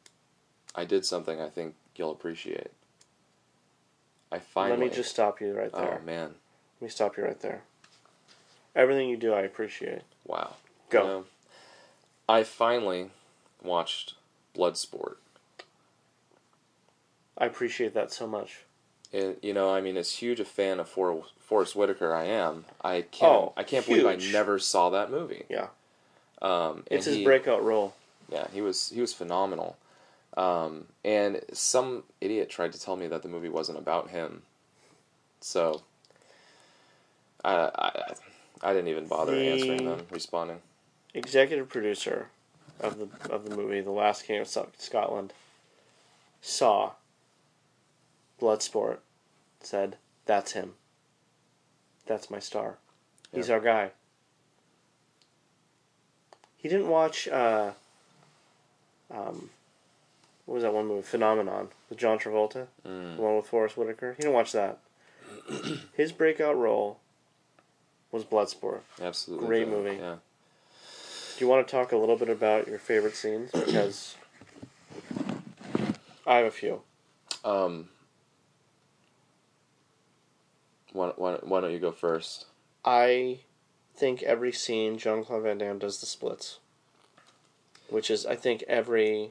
I 0.75 0.85
did 0.85 1.05
something 1.05 1.41
I 1.41 1.49
think 1.49 1.75
you'll 1.97 2.13
appreciate. 2.13 2.71
I 4.31 4.39
finally. 4.39 4.79
Let 4.79 4.91
me 4.91 4.95
just 4.95 5.11
stop 5.11 5.41
you 5.41 5.53
right 5.53 5.73
there. 5.73 6.01
Oh 6.03 6.05
man! 6.05 6.35
Let 6.81 6.87
me 6.87 6.89
stop 6.89 7.17
you 7.17 7.25
right 7.25 7.41
there. 7.41 7.63
Everything 8.77 9.09
you 9.09 9.17
do, 9.17 9.33
I 9.33 9.41
appreciate. 9.41 10.03
Wow. 10.25 10.55
Go. 10.91 11.03
You 11.03 11.09
know, 11.09 11.25
I 12.29 12.45
finally 12.45 13.11
watched 13.63 14.15
Bloodsport. 14.57 15.17
I 17.38 17.46
appreciate 17.46 17.94
that 17.94 18.12
so 18.12 18.27
much. 18.27 18.64
It, 19.12 19.38
you 19.42 19.55
know, 19.55 19.72
I 19.72 19.81
mean, 19.81 19.96
as 19.96 20.12
huge 20.12 20.38
a 20.40 20.44
fan 20.44 20.81
of 20.81 20.88
For, 20.88 21.22
Forest 21.38 21.74
Whitaker 21.77 22.12
I 22.14 22.24
am, 22.24 22.64
I 22.83 23.03
can't. 23.03 23.33
Oh, 23.33 23.53
I 23.57 23.62
can't 23.62 23.87
believe 23.87 24.05
I 24.05 24.16
never 24.16 24.59
saw 24.59 24.90
that 24.90 25.11
movie. 25.11 25.44
Yeah. 25.48 25.68
Um, 26.42 26.85
It's 26.90 27.07
his 27.07 27.16
he- 27.16 27.24
breakout 27.24 27.64
role. 27.64 27.94
Yeah, 28.31 28.46
he 28.53 28.61
was 28.61 28.90
he 28.90 29.01
was 29.01 29.14
phenomenal. 29.14 29.79
Um, 30.37 30.87
and 31.05 31.40
some 31.55 32.03
idiot 32.20 32.51
tried 32.51 32.72
to 32.74 32.81
tell 32.81 32.94
me 32.96 33.07
that 33.07 33.22
the 33.22 33.29
movie 33.29 33.48
wasn't 33.48 33.79
about 33.79 34.11
him. 34.11 34.42
So 35.40 35.81
I 37.44 37.70
I, 37.74 38.12
I 38.62 38.72
didn't 38.74 38.88
even 38.88 39.07
bother 39.07 39.35
The- 39.35 39.48
answering 39.48 39.85
them, 39.87 40.07
responding. 40.11 40.61
Executive 41.14 41.68
producer 41.70 42.29
of 42.81 42.98
the 42.98 43.09
of 43.33 43.48
the 43.48 43.57
movie, 43.57 43.81
The 43.81 43.90
Last 43.90 44.24
King 44.27 44.40
of 44.40 44.48
Scotland, 44.77 45.33
saw 46.42 46.92
Bloodsport, 48.40 48.98
said, 49.61 49.96
"That's 50.27 50.53
him. 50.53 50.74
That's 52.07 52.31
my 52.31 52.38
star. 52.38 52.79
He's 53.33 53.48
Yeah. 53.48 53.55
our 53.57 53.61
guy." 53.61 53.90
He 56.57 56.68
didn't 56.68 56.88
watch. 56.88 57.29
Uh, 57.29 57.72
um, 59.11 59.51
what 60.44 60.55
was 60.55 60.62
that 60.62 60.72
one 60.72 60.87
movie? 60.87 61.03
Phenomenon 61.03 61.68
with 61.88 61.98
John 61.98 62.18
Travolta, 62.18 62.66
Mm. 62.85 63.16
the 63.16 63.22
one 63.22 63.37
with 63.37 63.46
Forest 63.46 63.77
Whitaker. 63.77 64.14
He 64.14 64.22
didn't 64.22 64.35
watch 64.35 64.53
that. 64.53 64.79
His 65.94 66.12
breakout 66.12 66.57
role 66.57 66.98
was 68.11 68.24
Bloodsport. 68.24 68.81
Absolutely. 69.01 69.46
Great 69.46 69.64
do. 69.66 69.70
movie. 69.70 69.96
Yeah. 69.96 70.16
Do 71.37 71.44
you 71.44 71.48
want 71.48 71.66
to 71.66 71.70
talk 71.70 71.92
a 71.92 71.96
little 71.96 72.16
bit 72.16 72.29
about 72.29 72.66
your 72.66 72.79
favorite 72.81 73.14
scenes? 73.14 73.53
Because 73.53 74.16
I 76.27 76.37
have 76.38 76.46
a 76.46 76.51
few. 76.51 76.83
Um. 77.44 77.90
Why, 80.99 81.13
why, 81.17 81.35
why 81.43 81.61
don't 81.61 81.71
you 81.73 81.79
go 81.79 81.93
first? 81.93 82.47
I 82.85 83.39
think 83.95 84.21
every 84.25 84.51
scene 84.51 84.99
Jean 84.99 85.23
Claude 85.25 85.45
Van 85.45 85.59
Damme 85.59 85.79
does 85.79 86.01
the 86.01 86.07
splits, 86.07 86.59
which 87.89 88.11
is 88.11 88.27
I 88.27 88.35
think 88.35 88.65
every 88.67 89.31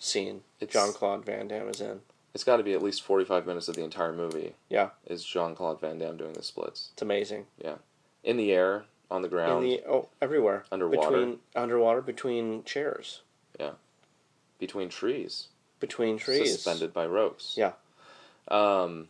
scene 0.00 0.42
It's- 0.58 0.72
Jean 0.72 0.92
Claude 0.92 1.24
Van 1.24 1.46
Damme 1.46 1.68
is 1.68 1.80
in. 1.80 2.00
It's 2.34 2.42
got 2.44 2.56
to 2.56 2.64
be 2.64 2.74
at 2.74 2.82
least 2.82 3.02
forty-five 3.02 3.46
minutes 3.46 3.68
of 3.68 3.76
the 3.76 3.84
entire 3.84 4.12
movie. 4.12 4.54
Yeah. 4.68 4.90
Is 5.06 5.24
Jean 5.24 5.54
Claude 5.54 5.80
Van 5.80 5.96
Damme 5.98 6.16
doing 6.18 6.32
the 6.34 6.42
splits 6.42 6.90
It's 6.94 7.02
amazing. 7.02 7.46
Yeah. 7.64 7.76
In 8.24 8.36
the 8.36 8.50
air, 8.52 8.84
on 9.08 9.22
the 9.22 9.28
In 9.28 9.32
ground, 9.32 9.64
the 9.64 9.82
oh 9.88 10.08
everywhere 10.20 10.64
Underwater. 10.72 11.08
between 11.10 11.38
underwater 11.54 12.02
between 12.02 12.64
chairs 12.64 13.22
Yeah. 13.60 13.72
between 14.58 14.88
trees, 14.88 15.48
between 15.78 16.18
trees. 16.18 16.52
suspended 16.52 16.92
by 16.92 17.06
ropes? 17.06 17.54
Yeah. 17.56 17.72
Um, 18.48 19.08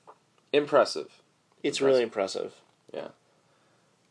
impressive. 0.52 1.22
It's 1.62 1.80
really 1.80 2.02
impressive. 2.02 2.54
Yeah. 2.92 3.08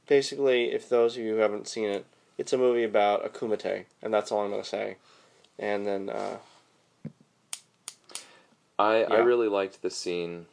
Basically, 0.08 0.72
if 0.72 0.88
those 0.90 1.16
of 1.18 1.24
you 1.24 1.36
who 1.36 1.40
haven't 1.40 1.68
seen 1.68 1.90
it, 1.90 2.06
it's 2.38 2.54
a 2.54 2.58
movie 2.58 2.84
about 2.84 3.26
a 3.26 3.30
kumite, 3.30 3.86
and 4.02 4.14
that's 4.14 4.32
all 4.32 4.42
I'm 4.44 4.50
going 4.52 4.62
to 4.62 4.68
say. 4.68 4.98
And 5.58 5.88
then, 5.88 6.10
uh, 6.10 6.38
I, 8.78 9.04
I 9.04 9.18
Yeah. 9.18 9.24
really 9.24 9.48
liked 9.48 9.82
the 9.82 9.90
scene 9.90 10.48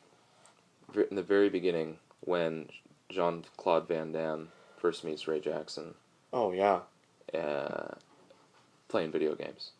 v- 0.92 1.04
in 1.10 1.16
the 1.16 1.22
very 1.22 1.48
beginning 1.48 1.98
when 2.20 2.68
Jean 3.10 3.44
Claude 3.56 3.88
Van 3.88 4.12
Damme 4.12 4.50
first 4.78 5.02
meets 5.04 5.26
Ray 5.26 5.40
Jackson 5.40 5.94
oh 6.32 6.52
yeah, 6.52 6.80
uh, 7.34 7.94
playing 8.88 9.10
video 9.10 9.34
games. 9.34 9.72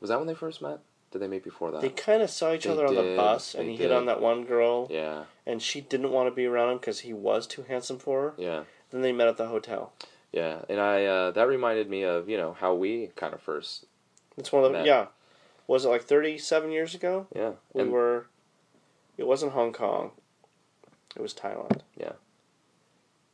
Was 0.00 0.10
that 0.10 0.18
when 0.18 0.26
they 0.28 0.34
first 0.34 0.60
met? 0.62 0.80
Did 1.12 1.20
they 1.22 1.26
meet 1.28 1.42
before 1.42 1.70
that? 1.72 1.80
they 1.80 1.88
kind 1.88 2.22
of 2.22 2.30
saw 2.30 2.52
each 2.52 2.64
They 2.64 2.70
other 2.70 2.86
on 2.86 2.94
the 2.94 3.14
bus, 3.16 3.54
and 3.54 3.68
he 3.68 3.76
hit 3.76 3.90
on 3.90 4.06
that 4.06 4.20
one 4.20 4.44
girl, 4.44 4.86
yeah, 4.90 5.24
and 5.46 5.60
she 5.60 5.80
didn't 5.80 6.12
want 6.12 6.28
to 6.28 6.34
be 6.34 6.46
around 6.46 6.70
him 6.70 6.78
because 6.78 7.00
he 7.00 7.12
was 7.12 7.46
too 7.46 7.62
handsome 7.68 7.98
for 7.98 8.22
her. 8.22 8.34
yeah. 8.38 8.62
Then 8.90 9.02
they 9.02 9.12
met 9.12 9.28
at 9.28 9.36
the 9.36 9.46
hotel. 9.46 9.92
Yeah, 10.32 10.62
and 10.68 10.80
I 10.80 11.04
uh, 11.04 11.30
that 11.32 11.46
reminded 11.48 11.88
me 11.90 12.02
of 12.04 12.28
you 12.28 12.36
know 12.36 12.56
how 12.60 12.74
we 12.74 13.10
kind 13.16 13.34
of 13.34 13.40
first 13.40 13.86
It's 14.36 14.52
one 14.52 14.62
of 14.64 14.70
the 14.72 14.78
Met. 14.78 14.86
yeah. 14.86 15.06
Was 15.66 15.84
it 15.84 15.88
like 15.88 16.02
thirty 16.04 16.38
seven 16.38 16.70
years 16.70 16.94
ago? 16.94 17.26
yeah 17.34 17.52
We 17.72 17.82
and 17.82 17.92
were. 17.92 18.26
It 19.18 19.26
wasn't 19.26 19.52
Hong 19.52 19.72
Kong. 19.72 20.12
It 21.16 21.22
was 21.22 21.34
Thailand. 21.34 21.80
Yeah. 21.96 22.12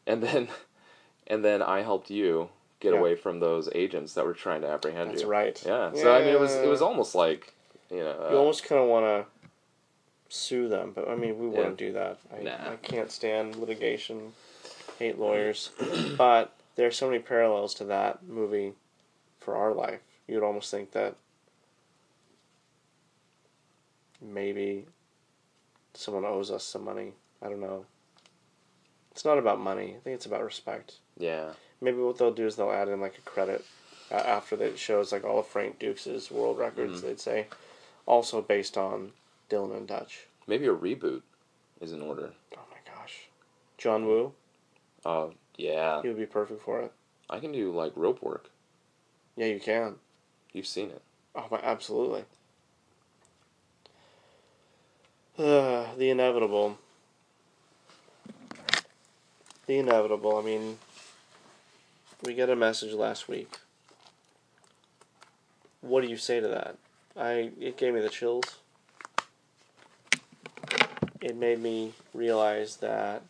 And 0.07 0.23
then 0.23 0.49
and 1.27 1.45
then 1.45 1.63
I 1.63 1.83
helped 1.83 2.11
you 2.11 2.49
get 2.81 2.93
Yeah. 2.93 2.99
away 3.01 3.15
from 3.15 3.41
those 3.41 3.69
agents 3.75 4.15
that 4.15 4.25
were 4.27 4.35
trying 4.35 4.61
to 4.63 4.69
apprehend 4.69 5.11
That's 5.11 5.23
you. 5.23 5.29
right. 5.29 5.63
Yeah. 5.67 5.93
So 5.95 6.15
I 6.15 6.21
mean, 6.21 6.29
it 6.29 6.41
was 6.41 6.55
it 6.55 6.69
was 6.69 6.83
almost 6.83 7.15
like 7.15 7.55
you 7.91 7.99
know. 7.99 8.29
You 8.31 8.37
almost 8.37 8.65
kind 8.65 8.81
of 8.81 8.89
want 8.89 9.05
to 9.07 10.35
sue 10.35 10.69
them, 10.69 10.93
but 10.95 11.09
I 11.09 11.15
mean, 11.15 11.39
we 11.39 11.47
Yeah. 11.47 11.57
wouldn't 11.59 11.77
do 11.79 11.93
that. 11.93 12.19
I, 12.37 12.43
Nah. 12.43 12.73
I 12.73 12.77
can't 12.77 13.11
stand 13.11 13.57
litigation, 13.57 14.33
hate 14.99 15.19
lawyers. 15.19 15.71
but 16.19 16.53
there 16.77 16.87
are 16.87 16.93
so 16.93 17.07
many 17.07 17.21
parallels 17.21 17.75
to 17.75 17.85
that 17.85 18.25
movie 18.25 18.73
for 19.39 19.57
our 19.57 19.73
life. 19.73 20.01
You'd 20.27 20.43
almost 20.43 20.71
think 20.71 20.91
that 20.93 21.15
maybe 24.21 24.87
someone 25.95 26.25
owes 26.25 26.51
us 26.51 26.65
some 26.65 26.85
money. 26.85 27.13
I 27.43 27.49
don't 27.49 27.61
know. 27.61 27.87
It's 29.13 29.25
not 29.25 29.39
about 29.39 29.61
money. 29.61 29.95
I 29.97 30.01
think 30.01 30.15
it's 30.17 30.27
about 30.27 30.45
respect. 30.45 30.95
yeah. 31.17 31.51
Maybe 31.79 31.99
what 31.99 32.17
they'll 32.17 32.33
do 32.33 32.47
is 32.47 32.57
they'll 32.57 32.73
add 32.73 32.89
in 32.89 33.03
like 33.03 33.19
a 33.19 33.21
credit 33.29 33.63
uh, 34.11 34.15
after 34.15 34.57
that 34.57 34.79
shows 34.79 35.13
like 35.13 35.25
all 35.25 35.41
of 35.41 35.47
Frank 35.47 35.79
Dux' 35.79 36.31
world 36.31 36.59
records. 36.59 37.01
Mhm. 37.01 37.05
They'd 37.05 37.21
say 37.21 37.47
also 38.07 38.41
based 38.41 38.77
on 38.79 39.13
Dylan 39.51 39.77
and 39.77 39.87
Dutch. 39.87 40.27
Maybe 40.47 40.67
a 40.67 40.75
reboot 40.75 41.23
is 41.81 41.93
in 41.93 42.01
order. 42.01 42.31
Oh 42.57 42.61
my 42.71 42.79
gosh, 42.93 43.29
John 43.77 44.07
Woo, 44.07 44.33
Uh, 45.05 45.29
yeah. 45.57 46.01
he 46.03 46.09
would 46.09 46.17
be 46.19 46.27
perfect 46.27 46.63
for 46.63 46.81
it. 46.81 46.93
I 47.29 47.41
can 47.41 47.53
do 47.53 47.73
like 47.73 47.93
rope 47.97 48.23
work. 48.23 48.51
Yeah, 49.37 49.47
you 49.47 49.61
can. 49.61 49.97
You've 50.53 50.67
seen 50.67 50.91
it. 50.91 51.03
Oh 51.35 51.47
my, 51.51 51.59
absolutely. 51.63 52.25
Uh, 55.39 55.87
the 55.99 56.09
inevitable. 56.09 56.79
The 59.67 59.79
inevitable. 59.79 60.39
I 60.39 60.43
mean, 60.43 60.79
we 62.25 62.35
got 62.35 62.49
a 62.49 62.57
message 62.57 62.93
last 62.95 63.29
week. 63.29 63.59
What 65.83 66.03
do 66.03 66.09
you 66.09 66.17
say 66.17 66.41
to 66.41 66.49
that? 66.49 66.77
I 67.19 67.51
it 67.61 67.77
gave 67.77 67.95
me 67.95 68.01
the 68.01 68.09
chills. 68.09 68.45
It 71.21 71.37
made 71.37 71.61
me 71.61 71.93
realize 72.15 72.77
that 72.77 73.23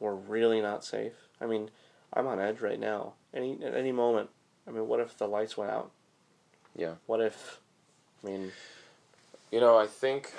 we're 0.00 0.14
really 0.14 0.60
not 0.60 0.84
safe. 0.84 1.12
I 1.40 1.46
mean, 1.46 1.70
I'm 2.12 2.26
on 2.26 2.40
edge 2.40 2.60
right 2.60 2.78
now. 2.80 3.12
Any 3.32 3.58
at 3.64 3.74
any 3.74 3.92
moment. 3.92 4.30
I 4.66 4.70
mean, 4.70 4.88
what 4.88 5.00
if 5.00 5.16
the 5.18 5.28
lights 5.28 5.56
went 5.56 5.70
out? 5.70 5.90
Yeah. 6.76 6.94
What 7.06 7.20
if? 7.20 7.60
I 8.22 8.28
mean, 8.28 8.52
You 9.52 9.60
know, 9.60 9.76
I 9.78 9.86
think 9.86 10.32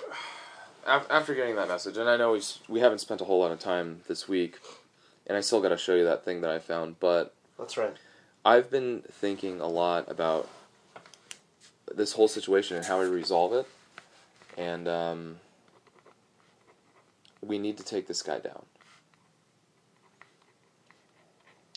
af- 0.86 1.08
after 1.10 1.34
getting 1.36 1.56
that 1.56 1.68
message, 1.70 1.96
and 1.98 2.10
I 2.10 2.18
know 2.18 2.34
we 2.34 2.40
s- 2.40 2.60
we 2.68 2.80
haven't 2.82 3.00
spent 3.00 3.22
a 3.22 3.26
whole 3.26 3.40
lot 3.40 3.52
of 3.52 3.60
time 3.60 4.02
this 4.08 4.28
week, 4.28 4.60
and 5.28 5.38
I 5.38 5.42
still 5.42 5.62
got 5.62 5.70
to 5.70 5.78
show 5.78 5.96
you 5.96 6.04
that 6.06 6.26
thing 6.26 6.42
that 6.42 6.50
I 6.50 6.60
found, 6.60 7.00
but 7.00 7.34
that's 7.58 7.78
right. 7.78 7.96
I've 8.44 8.70
been 8.70 9.04
thinking 9.04 9.62
a 9.62 9.68
lot 9.68 10.10
about 10.12 10.50
this 11.96 12.14
whole 12.14 12.28
situation 12.28 12.78
and 12.78 12.86
how 12.86 13.00
we 13.00 13.08
resolve 13.08 13.54
it, 13.54 13.68
and 14.58 14.88
um, 14.88 15.38
we 17.42 17.58
need 17.58 17.78
to 17.78 17.84
take 17.84 18.08
this 18.08 18.22
guy 18.22 18.40
down. 18.40 18.64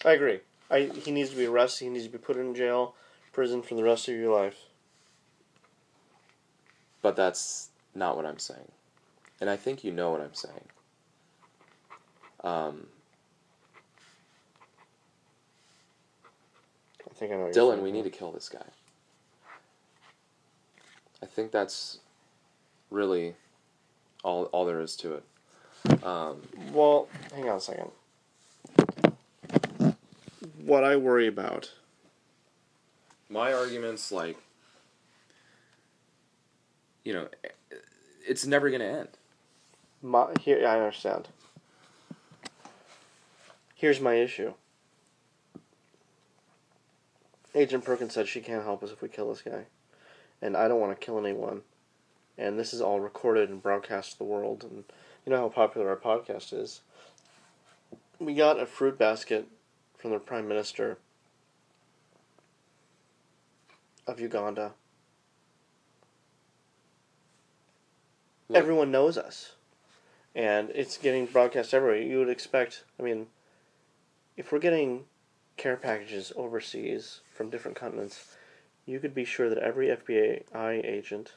I 0.05 0.13
agree. 0.13 0.41
I 0.71 0.91
he 0.95 1.11
needs 1.11 1.31
to 1.31 1.37
be 1.37 1.47
arrested. 1.47 1.85
He 1.85 1.91
needs 1.91 2.05
to 2.05 2.11
be 2.11 2.19
put 2.19 2.37
in 2.37 2.55
jail, 2.55 2.95
prison 3.33 3.63
for 3.63 3.75
the 3.75 3.83
rest 3.83 4.09
of 4.09 4.15
your 4.15 4.35
life. 4.35 4.57
But 7.01 7.17
that's 7.17 7.71
not 7.95 8.17
what 8.17 8.27
I'm 8.27 8.39
saying, 8.39 8.73
and 9.41 9.49
I 9.49 9.57
think 9.57 9.85
you 9.85 9.93
know 9.93 10.11
what 10.11 10.21
I'm 10.21 10.35
saying. 10.35 10.69
Um, 12.45 12.87
I 17.09 17.15
think 17.15 17.33
I 17.33 17.37
know. 17.37 17.45
What 17.45 17.55
Dylan, 17.55 17.83
we 17.83 17.93
need 17.93 18.05
to 18.05 18.11
kill 18.11 18.33
this 18.33 18.49
guy. 18.49 18.65
I 21.23 21.27
think 21.27 21.51
that's 21.51 21.99
really 22.91 23.35
all 24.25 24.45
all 24.47 24.65
there 24.67 24.81
is 24.81 24.97
to 24.97 25.15
it. 25.15 26.05
Um, 26.05 26.43
Well, 26.73 27.09
hang 27.35 27.49
on 27.49 27.57
a 27.57 27.61
second. 27.61 27.91
What 30.65 30.85
I 30.85 30.97
worry 30.97 31.27
about. 31.27 31.73
my 33.31 33.53
arguments, 33.53 34.11
like, 34.13 34.37
you 37.05 37.13
know, 37.15 37.29
it's 38.27 38.47
never 38.47 38.69
going 38.71 38.81
to 38.81 38.87
end. 38.87 39.09
My, 40.03 40.29
here, 40.41 40.67
I 40.67 40.77
understand. 40.79 41.29
Here's 43.75 44.01
my 44.01 44.15
issue. 44.15 44.55
Agent 47.55 47.85
Perkins 47.85 48.13
said 48.15 48.29
she 48.29 48.41
can't 48.41 48.65
help 48.65 48.83
us 48.83 48.91
if 48.91 49.01
we 49.03 49.09
kill 49.09 49.31
this 49.31 49.43
guy, 49.43 49.65
and 50.41 50.57
I 50.57 50.69
don't 50.69 50.81
want 50.81 50.99
to 50.99 51.05
kill 51.05 51.19
anyone. 51.19 51.63
And 52.37 52.59
this 52.59 52.73
is 52.73 52.81
all 52.81 53.01
recorded 53.01 53.51
and 53.51 53.63
broadcast 53.63 54.13
to 54.13 54.19
the 54.19 54.25
world, 54.25 54.65
and 54.65 54.85
you 55.27 55.33
know 55.33 55.39
how 55.39 55.49
popular 55.49 55.89
our 55.89 55.97
podcast 55.97 56.53
is. 56.53 56.83
We 58.19 58.35
got 58.35 58.61
a 58.61 58.67
fruit 58.67 58.99
basket 58.99 59.49
from 59.97 60.13
the 60.13 60.19
Prime 60.19 60.47
Minister 60.47 60.99
of 64.07 64.21
Uganda. 64.21 64.73
Look. 68.49 68.59
Everyone 68.59 68.91
knows 68.91 69.19
us 69.19 69.53
and 70.35 70.71
it's 70.71 70.97
getting 70.97 71.27
broadcast 71.27 71.75
everywhere. 71.75 72.01
You 72.01 72.21
would 72.21 72.29
expect, 72.29 72.85
I 72.99 73.03
mean, 73.03 73.27
if 74.37 74.53
we're 74.53 74.61
getting 74.61 75.05
care 75.57 75.77
packages 75.77 76.33
overseas 76.37 77.21
from 77.35 77.51
different 77.51 77.77
continents, 77.77 78.37
you 78.89 78.99
could 78.99 79.15
be 79.15 79.25
sure 79.25 79.51
that 79.51 79.59
every 79.59 79.89
FBI 79.89 80.85
agent, 80.85 81.33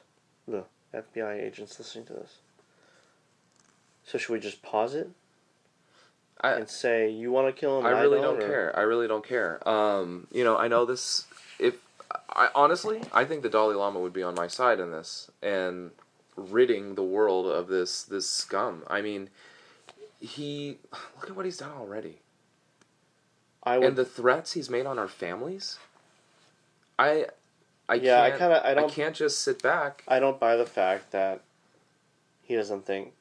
the 0.48 0.64
FBI 0.94 1.38
agent's 1.38 1.78
listening 1.78 2.06
to 2.06 2.14
this. 2.14 2.38
So 4.04 4.16
should 4.16 4.32
we 4.32 4.40
just 4.40 4.62
pause 4.62 4.94
it 4.94 5.10
I, 6.40 6.52
and 6.52 6.68
say 6.68 7.10
you 7.10 7.30
want 7.30 7.54
to 7.54 7.60
kill 7.60 7.78
him? 7.78 7.86
I 7.86 7.90
really 7.90 8.20
don't 8.20 8.42
or- 8.42 8.46
care. 8.46 8.76
I 8.76 8.80
really 8.80 9.06
don't 9.06 9.26
care. 9.26 9.66
Um, 9.68 10.26
you 10.32 10.42
know, 10.42 10.56
I 10.56 10.66
know 10.66 10.86
this. 10.86 11.26
If 11.58 11.74
I 12.30 12.48
honestly, 12.54 13.02
I 13.12 13.26
think 13.26 13.42
the 13.42 13.50
Dalai 13.50 13.74
Lama 13.74 14.00
would 14.00 14.14
be 14.14 14.22
on 14.22 14.34
my 14.34 14.46
side 14.48 14.80
in 14.80 14.90
this 14.90 15.30
and 15.42 15.90
ridding 16.36 16.94
the 16.94 17.04
world 17.04 17.46
of 17.46 17.68
this 17.68 18.02
this 18.02 18.28
scum. 18.28 18.82
I 18.88 19.02
mean, 19.02 19.28
he 20.20 20.78
look 21.20 21.28
at 21.30 21.36
what 21.36 21.44
he's 21.44 21.58
done 21.58 21.72
already, 21.72 22.20
I 23.62 23.76
would. 23.76 23.88
and 23.88 23.96
the 23.96 24.06
threats 24.06 24.54
he's 24.54 24.70
made 24.70 24.86
on 24.86 24.98
our 24.98 25.08
families. 25.08 25.78
I, 26.98 27.26
I 27.88 27.94
yeah, 27.94 28.22
I 28.22 28.28
can't. 28.30 28.38
kind 28.38 28.52
of. 28.52 28.64
I 28.64 28.70
I 28.70 28.74
don't. 28.74 28.90
can't 28.90 29.14
just 29.14 29.40
sit 29.42 29.62
back. 29.62 30.02
I 30.08 30.18
don't 30.20 30.38
buy 30.40 30.56
the 30.56 30.66
fact 30.66 31.10
that 31.12 31.42
he 32.42 32.54
doesn't 32.56 32.86
think 32.86 33.12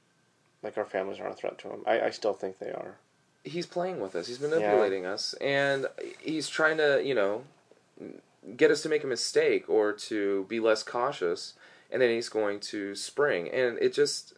like 0.63 0.78
our 0.78 0.86
families 0.86 1.19
aren't 1.19 1.34
a 1.34 1.38
threat 1.38 1.58
to 1.60 1.69
him. 1.69 1.82
I, 1.86 2.02
I 2.02 2.10
still 2.12 2.34
think 2.34 2.60
they 2.60 2.71
are. 2.71 2.95
he's 3.43 3.65
playing 3.65 4.00
with 4.00 4.15
us. 4.15 4.28
He's 4.28 4.39
manipulating 4.39 5.06
us, 5.06 5.34
and 5.41 5.88
he's 6.19 6.47
trying 6.47 6.78
to, 6.78 7.02
you 7.04 7.15
know, 7.15 7.43
get 8.56 8.71
us 8.71 8.82
to 8.84 8.89
make 8.89 9.04
a 9.04 9.08
mistake 9.08 9.67
or 9.67 9.91
to 9.93 10.45
be 10.47 10.60
less 10.60 10.84
cautious, 10.84 11.54
and 11.91 12.02
then 12.02 12.10
he's 12.12 12.30
going 12.30 12.60
to 12.60 12.95
spring, 12.95 13.50
and 13.50 13.78
it 13.80 13.93
just. 13.93 14.34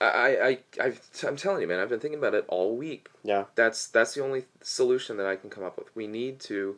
I, 0.00 0.58
I, 0.80 0.84
I, 0.84 0.92
I'm 1.26 1.36
telling 1.36 1.62
you, 1.62 1.68
man. 1.68 1.78
I've 1.78 1.88
been 1.88 2.00
thinking 2.00 2.18
about 2.18 2.34
it 2.34 2.44
all 2.48 2.76
week. 2.76 3.08
Yeah. 3.22 3.44
That's 3.54 3.86
that's 3.86 4.14
the 4.14 4.22
only 4.24 4.44
solution 4.60 5.16
that 5.18 5.26
I 5.26 5.36
can 5.36 5.48
come 5.48 5.62
up 5.62 5.78
with. 5.78 5.94
We 5.94 6.08
need 6.08 6.40
to 6.40 6.76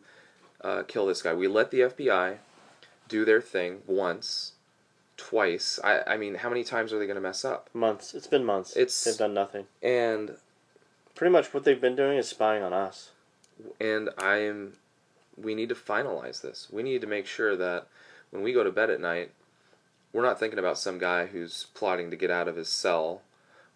uh, 0.64 0.82
kill 0.88 1.06
this 1.06 1.22
guy. 1.22 1.32
We 1.34 1.46
let 1.46 1.70
the 1.70 1.80
FBI 1.80 2.38
do 3.08 3.24
their 3.24 3.40
thing 3.40 3.82
once, 3.86 4.52
twice. 5.16 5.78
I, 5.84 6.00
I 6.06 6.16
mean, 6.16 6.36
how 6.36 6.48
many 6.48 6.64
times 6.64 6.92
are 6.92 6.98
they 6.98 7.06
going 7.06 7.14
to 7.16 7.20
mess 7.20 7.44
up? 7.44 7.68
Months. 7.74 8.14
It's 8.14 8.26
been 8.26 8.44
months. 8.44 8.76
It's- 8.76 9.04
they've 9.04 9.16
done 9.16 9.34
nothing. 9.34 9.66
And 9.82 10.36
Pretty 11.14 11.30
much 11.30 11.54
what 11.54 11.62
they've 11.62 11.80
been 11.80 11.94
doing 11.94 12.18
is 12.18 12.26
spying 12.28 12.64
on 12.64 12.72
us. 12.72 13.10
and 13.80 14.10
I'm 14.18 14.72
we 15.36 15.54
need 15.54 15.68
to 15.68 15.74
finalize 15.76 16.40
this. 16.42 16.66
We 16.72 16.82
need 16.82 17.00
to 17.02 17.06
make 17.06 17.26
sure 17.26 17.54
that 17.56 17.86
when 18.30 18.42
we 18.42 18.52
go 18.52 18.64
to 18.64 18.72
bed 18.72 18.90
at 18.90 19.00
night, 19.00 19.30
we're 20.12 20.22
not 20.22 20.40
thinking 20.40 20.58
about 20.58 20.76
some 20.78 20.98
guy 20.98 21.26
who's 21.26 21.66
plotting 21.74 22.10
to 22.10 22.16
get 22.16 22.30
out 22.32 22.48
of 22.48 22.56
his 22.56 22.68
cell 22.68 23.22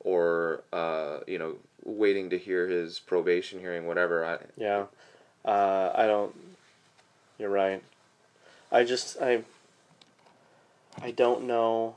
or 0.00 0.62
uh, 0.72 1.18
you 1.28 1.38
know, 1.38 1.56
waiting 1.84 2.28
to 2.30 2.38
hear 2.38 2.66
his 2.66 2.98
probation 2.98 3.60
hearing 3.60 3.86
whatever. 3.86 4.24
I 4.24 4.38
Yeah. 4.56 4.86
Uh, 5.44 5.92
I 5.94 6.06
don't. 6.06 6.34
You're 7.38 7.50
right. 7.50 7.82
I 8.72 8.84
just 8.84 9.20
I. 9.20 9.44
I 11.00 11.12
don't 11.12 11.44
know. 11.46 11.96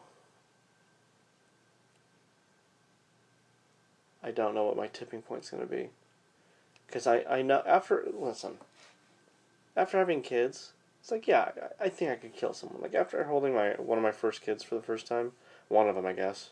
I 4.24 4.32
don't 4.32 4.54
know 4.54 4.66
what 4.66 4.78
my 4.78 4.88
tipping 4.88 5.22
point's 5.24 5.50
going 5.50 5.64
to 5.64 5.70
be. 5.70 5.90
because 6.88 7.08
I 7.08 7.24
I 7.30 7.42
know 7.42 7.64
after 7.66 8.06
listen. 8.14 8.58
After 9.76 9.98
having 9.98 10.22
kids, 10.22 10.74
it's 11.00 11.12
like 11.12 11.28
yeah, 11.28 11.52
I, 11.80 11.86
I 11.86 11.90
think 11.90 12.12
I 12.12 12.16
could 12.16 12.36
kill 12.36 12.54
someone. 12.54 12.82
Like 12.82 12.94
after 12.94 13.24
holding 13.24 13.54
my 13.56 13.72
one 13.78 13.98
of 13.98 14.04
my 14.04 14.12
first 14.12 14.42
kids 14.42 14.64
for 14.64 14.76
the 14.76 14.82
first 14.82 15.08
time, 15.08 15.32
one 15.70 15.88
of 15.88 15.96
them 15.96 16.06
I 16.06 16.14
guess. 16.14 16.50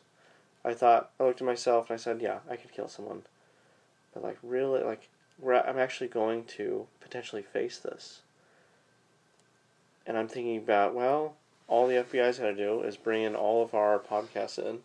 I 0.64 0.74
thought 0.74 1.12
I 1.20 1.24
looked 1.24 1.42
at 1.42 1.48
myself 1.48 1.90
and 1.90 1.96
I 1.96 1.98
said, 1.98 2.22
yeah, 2.22 2.40
I 2.50 2.56
could 2.58 2.74
kill 2.74 2.88
someone. 2.90 3.24
But 4.14 4.24
like 4.24 4.38
really, 4.44 4.84
like 4.84 5.10
we're, 5.40 5.56
I'm 5.56 5.80
actually 5.80 6.10
going 6.10 6.44
to 6.46 6.88
potentially 7.00 7.42
face 7.44 7.78
this. 7.80 8.22
And 10.10 10.18
I'm 10.18 10.28
thinking 10.28 10.58
about 10.58 10.96
well, 10.96 11.36
all 11.68 11.88
the 11.88 11.94
FBI's 11.94 12.40
got 12.40 12.48
to 12.48 12.56
do 12.56 12.82
is 12.82 12.98
bring 12.98 13.22
in 13.22 13.36
all 13.36 13.62
of 13.64 13.76
our 13.76 14.00
podcasts 14.00 14.58
in, 14.58 14.80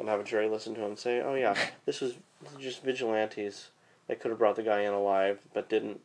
and 0.00 0.08
have 0.08 0.18
a 0.18 0.24
jury 0.24 0.48
listen 0.48 0.74
to 0.74 0.80
them 0.80 0.90
and 0.90 0.98
say, 0.98 1.20
oh 1.20 1.36
yeah, 1.36 1.56
this 1.86 2.00
was 2.00 2.14
just 2.58 2.82
vigilantes 2.82 3.68
that 4.08 4.20
could 4.20 4.30
have 4.32 4.38
brought 4.38 4.56
the 4.56 4.64
guy 4.64 4.80
in 4.80 4.92
alive 4.92 5.38
but 5.54 5.68
didn't. 5.70 6.00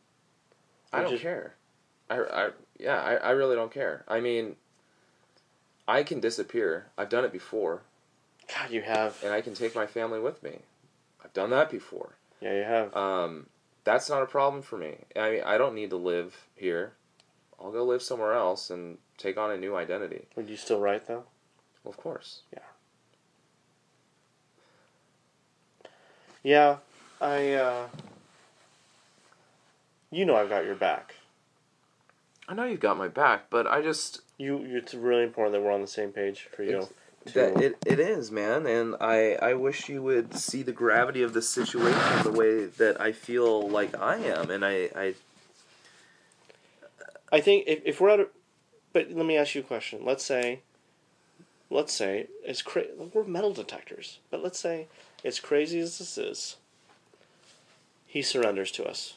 I 0.92 1.02
don't 1.02 1.10
Just- 1.10 1.22
care. 1.22 1.54
I, 2.08 2.20
I 2.20 2.50
yeah, 2.78 3.00
I, 3.00 3.14
I 3.16 3.30
really 3.32 3.56
don't 3.56 3.72
care. 3.72 4.04
I 4.06 4.20
mean, 4.20 4.54
I 5.88 6.04
can 6.04 6.20
disappear. 6.20 6.86
I've 6.96 7.08
done 7.08 7.24
it 7.24 7.32
before, 7.32 7.82
God, 8.56 8.70
you 8.70 8.82
have. 8.82 9.20
and 9.24 9.32
I 9.32 9.40
can 9.40 9.54
take 9.54 9.74
my 9.74 9.86
family 9.86 10.20
with 10.20 10.44
me. 10.44 10.60
I've 11.24 11.32
done 11.32 11.50
that 11.50 11.70
before. 11.70 12.14
Yeah, 12.40 12.54
you 12.56 12.62
have. 12.62 12.96
Um, 12.96 13.46
that's 13.82 14.08
not 14.08 14.22
a 14.22 14.26
problem 14.26 14.62
for 14.62 14.78
me. 14.78 14.98
I 15.16 15.30
mean, 15.30 15.42
I 15.44 15.58
don't 15.58 15.74
need 15.74 15.90
to 15.90 15.96
live 15.96 16.46
here. 16.54 16.92
I'll 17.62 17.72
go 17.72 17.84
live 17.84 18.02
somewhere 18.02 18.32
else 18.32 18.70
and 18.70 18.98
take 19.18 19.36
on 19.36 19.50
a 19.50 19.56
new 19.56 19.76
identity. 19.76 20.26
Would 20.36 20.48
you 20.48 20.56
still 20.56 20.80
write 20.80 21.06
though? 21.06 21.24
Of 21.84 21.96
course. 21.96 22.42
Yeah, 22.52 22.60
Yeah, 26.42 26.76
I. 27.20 27.52
uh... 27.52 27.86
You 30.10 30.24
know 30.24 30.36
I've 30.36 30.48
got 30.48 30.64
your 30.64 30.74
back. 30.74 31.14
I 32.48 32.54
know 32.54 32.64
you've 32.64 32.80
got 32.80 32.98
my 32.98 33.06
back, 33.08 33.44
but 33.48 33.66
I 33.66 33.80
just 33.80 34.22
You, 34.36 34.58
it's 34.64 34.92
really 34.92 35.22
important 35.22 35.54
that 35.54 35.62
we're 35.62 35.72
on 35.72 35.82
the 35.82 35.86
same 35.86 36.10
page 36.10 36.48
for 36.54 36.64
you. 36.64 36.80
To- 36.80 36.88
that 37.34 37.60
it, 37.60 37.76
it 37.86 38.00
is, 38.00 38.30
man, 38.30 38.66
and 38.66 38.96
I 38.98 39.34
I 39.42 39.54
wish 39.54 39.88
you 39.88 40.02
would 40.02 40.34
see 40.34 40.62
the 40.62 40.72
gravity 40.72 41.22
of 41.22 41.34
the 41.34 41.42
situation 41.42 42.22
the 42.24 42.32
way 42.32 42.64
that 42.64 42.98
I 42.98 43.12
feel 43.12 43.68
like 43.68 43.94
I 44.00 44.16
am, 44.16 44.50
and 44.50 44.64
I 44.64 44.90
I 44.96 45.14
I 47.32 47.40
think 47.40 47.64
if, 47.66 47.80
if 47.84 48.00
we're 48.00 48.10
at 48.10 48.20
a, 48.20 48.28
but 48.92 49.10
let 49.10 49.26
me 49.26 49.36
ask 49.36 49.54
you 49.54 49.60
a 49.60 49.64
question. 49.64 50.04
Let's 50.04 50.24
say, 50.24 50.60
let's 51.70 51.92
say 51.92 52.26
it's 52.44 52.62
cra- 52.62 52.86
we're 53.12 53.24
metal 53.24 53.52
detectors, 53.52 54.18
but 54.30 54.42
let's 54.42 54.58
say 54.58 54.88
as 55.24 55.38
crazy 55.38 55.78
as 55.78 55.98
this 55.98 56.18
is, 56.18 56.56
he 58.06 58.22
surrenders 58.22 58.72
to 58.72 58.84
us. 58.84 59.14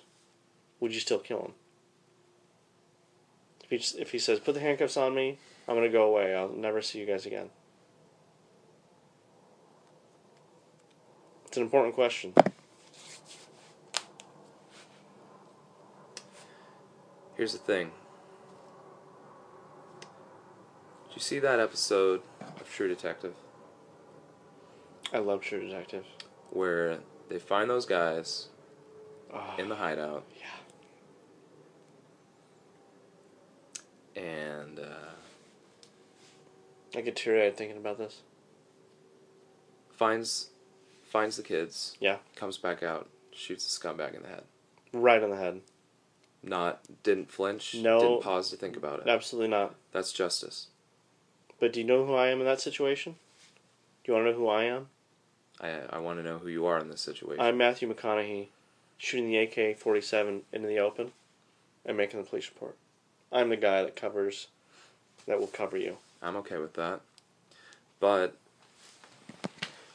Would 0.79 0.93
you 0.93 0.99
still 0.99 1.19
kill 1.19 1.41
him? 1.41 1.53
If 3.69 3.69
he 3.69 4.01
if 4.01 4.11
he 4.11 4.19
says, 4.19 4.39
"Put 4.39 4.53
the 4.53 4.59
handcuffs 4.59 4.97
on 4.97 5.15
me," 5.15 5.39
I'm 5.67 5.75
gonna 5.75 5.89
go 5.89 6.03
away. 6.03 6.35
I'll 6.35 6.49
never 6.49 6.81
see 6.81 6.99
you 6.99 7.05
guys 7.05 7.25
again. 7.25 7.49
It's 11.47 11.57
an 11.57 11.63
important 11.63 11.95
question. 11.95 12.33
Here's 17.35 17.53
the 17.53 17.59
thing. 17.59 17.91
Did 21.02 21.02
you 21.15 21.21
see 21.21 21.39
that 21.39 21.59
episode 21.59 22.21
of 22.41 22.69
True 22.71 22.87
Detective 22.87 23.33
I 25.13 25.19
love 25.19 25.41
True 25.41 25.59
Detective. 25.65 26.05
where 26.49 26.99
they 27.29 27.39
find 27.39 27.69
those 27.69 27.85
guys 27.85 28.47
Oh, 29.35 29.55
in 29.57 29.67
the 29.69 29.75
hideout 29.75 30.25
yeah. 34.15 34.21
and 34.21 34.79
uh, 34.79 35.09
I 36.95 37.01
get 37.01 37.15
teary 37.15 37.45
eyed 37.47 37.57
thinking 37.57 37.77
about 37.77 37.97
this. 37.97 38.21
finds 39.91 40.49
finds 41.03 41.37
the 41.37 41.43
kids, 41.43 41.95
Yeah. 41.99 42.17
comes 42.35 42.57
back 42.57 42.81
out, 42.83 43.07
shoots 43.31 43.65
the 43.65 43.87
scumbag 43.87 44.15
in 44.15 44.23
the 44.23 44.27
head. 44.27 44.43
Right 44.91 45.21
on 45.23 45.29
the 45.29 45.35
head. 45.37 45.61
Not 46.41 46.81
didn't 47.03 47.31
flinch, 47.31 47.75
No. 47.75 47.99
didn't 47.99 48.21
pause 48.21 48.49
to 48.49 48.55
think 48.57 48.75
about 48.75 48.99
it. 49.01 49.07
Absolutely 49.07 49.49
not. 49.49 49.75
That's 49.91 50.11
justice. 50.11 50.67
But 51.59 51.73
do 51.73 51.79
you 51.79 51.85
know 51.85 52.05
who 52.05 52.13
I 52.13 52.27
am 52.27 52.39
in 52.39 52.45
that 52.45 52.61
situation? 52.61 53.15
Do 54.03 54.11
you 54.11 54.15
want 54.15 54.27
to 54.27 54.31
know 54.31 54.37
who 54.37 54.47
I 54.47 54.63
am? 54.63 54.87
I 55.61 55.71
I 55.89 55.99
want 55.99 56.19
to 56.19 56.23
know 56.23 56.39
who 56.39 56.49
you 56.49 56.65
are 56.65 56.79
in 56.79 56.89
this 56.89 57.01
situation. 57.01 57.43
I'm 57.43 57.57
Matthew 57.57 57.91
McConaughey, 57.93 58.47
shooting 58.97 59.29
the 59.29 59.37
AK 59.37 59.77
47 59.77 60.41
into 60.51 60.67
the 60.67 60.79
open 60.79 61.11
and 61.85 61.95
making 61.97 62.21
the 62.21 62.27
police 62.27 62.49
report. 62.49 62.75
I'm 63.31 63.49
the 63.49 63.57
guy 63.57 63.81
that 63.83 63.95
covers, 63.95 64.47
that 65.25 65.39
will 65.39 65.47
cover 65.47 65.77
you. 65.77 65.97
I'm 66.21 66.35
okay 66.37 66.57
with 66.57 66.73
that. 66.73 67.01
But 67.99 68.35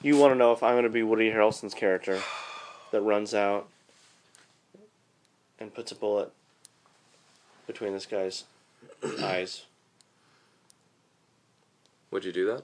You 0.03 0.16
want 0.16 0.33
to 0.33 0.38
know 0.38 0.53
if 0.53 0.62
I'm 0.62 0.75
going 0.75 0.85
to 0.85 0.90
be 0.90 1.03
Woody 1.03 1.31
Harrelson's 1.31 1.75
character 1.75 2.21
that 2.92 3.01
runs 3.03 3.35
out 3.35 3.68
and 5.61 5.75
puts 5.75 5.90
a 5.92 5.94
bullet 5.94 6.31
between 7.66 7.92
this 7.92 8.07
guy's 8.07 8.44
eyes. 9.23 9.64
Would 12.11 12.25
you 12.25 12.33
do 12.33 12.47
that? 12.47 12.62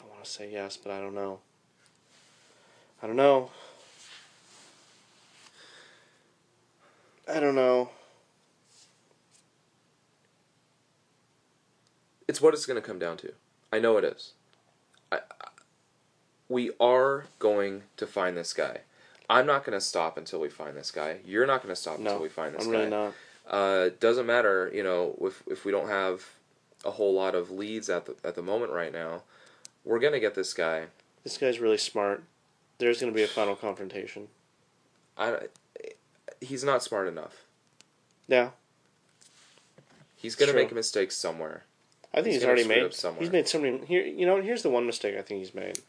I 0.00 0.06
want 0.10 0.24
to 0.24 0.30
say 0.30 0.50
yes, 0.50 0.76
but 0.76 0.92
I 0.92 1.00
don't 1.00 1.14
know. 1.14 1.40
I 3.02 3.06
don't 3.06 3.16
know. 3.16 3.50
I 7.32 7.40
don't 7.40 7.54
know. 7.54 7.90
It's 12.28 12.40
what 12.40 12.54
it's 12.54 12.66
going 12.66 12.80
to 12.80 12.86
come 12.86 12.98
down 12.98 13.16
to. 13.18 13.32
I 13.72 13.78
know 13.78 13.96
it 13.98 14.04
is. 14.04 14.32
I, 15.12 15.16
I, 15.16 15.48
we 16.48 16.70
are 16.80 17.26
going 17.38 17.82
to 17.96 18.06
find 18.06 18.36
this 18.36 18.52
guy. 18.52 18.80
I'm 19.28 19.46
not 19.46 19.64
going 19.64 19.76
to 19.78 19.80
stop 19.84 20.16
until 20.18 20.40
we 20.40 20.48
find 20.48 20.76
this 20.76 20.90
guy. 20.90 21.18
You're 21.24 21.46
not 21.46 21.62
going 21.62 21.74
to 21.74 21.80
stop 21.80 21.98
No, 21.98 22.10
until 22.12 22.22
we 22.22 22.28
find 22.28 22.54
this 22.54 22.64
I'm 22.64 22.72
guy. 22.72 22.78
really 22.78 22.90
not. 22.90 23.14
Uh, 23.48 23.90
doesn't 24.00 24.26
matter, 24.26 24.70
you 24.72 24.82
know, 24.82 25.16
if 25.20 25.42
if 25.46 25.64
we 25.64 25.72
don't 25.72 25.88
have 25.88 26.24
a 26.84 26.90
whole 26.92 27.14
lot 27.14 27.34
of 27.34 27.50
leads 27.50 27.88
at 27.90 28.06
the 28.06 28.14
at 28.24 28.34
the 28.34 28.42
moment 28.42 28.72
right 28.72 28.92
now, 28.92 29.22
we're 29.84 29.98
gonna 29.98 30.20
get 30.20 30.34
this 30.34 30.54
guy. 30.54 30.86
This 31.22 31.38
guy's 31.38 31.58
really 31.58 31.78
smart. 31.78 32.22
There's 32.78 33.00
going 33.00 33.12
to 33.12 33.16
be 33.16 33.22
a 33.22 33.28
final 33.28 33.54
confrontation. 33.54 34.28
I, 35.16 35.38
he's 36.40 36.64
not 36.64 36.82
smart 36.82 37.06
enough. 37.06 37.44
Yeah, 38.26 38.50
He's 40.24 40.34
gonna 40.36 40.52
True. 40.52 40.62
make 40.62 40.72
a 40.72 40.74
mistake 40.74 41.12
somewhere. 41.12 41.64
I 42.14 42.22
think 42.22 42.28
He's 42.28 42.36
he's, 42.36 42.44
already 42.44 42.66
made. 42.66 42.94
somewhere. 42.94 43.20
He's 43.20 43.30
made 43.30 43.46
so 43.46 43.60
many. 43.60 43.84
Here, 43.84 44.02
you 44.02 44.24
know, 44.24 44.40
here's 44.40 44.62
the 44.62 44.70
one 44.70 44.86
mistake 44.86 45.18
I 45.18 45.20
think 45.20 45.40
he's 45.40 45.54
made. 45.54 45.80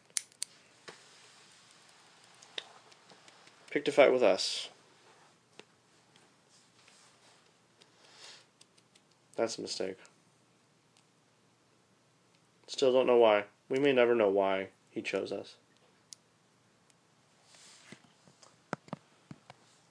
Picked 3.72 3.88
a 3.88 3.94
fight 3.94 4.12
with 4.12 4.24
us. 4.24 4.68
That's 9.36 9.58
a 9.58 9.62
mistake. 9.62 9.98
Still 12.68 12.94
don't 12.94 13.08
know 13.08 13.18
why. 13.18 13.46
We 13.70 13.80
may 13.80 13.92
never 13.94 14.16
know 14.16 14.30
why 14.30 14.70
he 14.90 15.02
chose 15.02 15.32
us. 15.32 15.56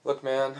Look, 0.04 0.22
man. 0.24 0.54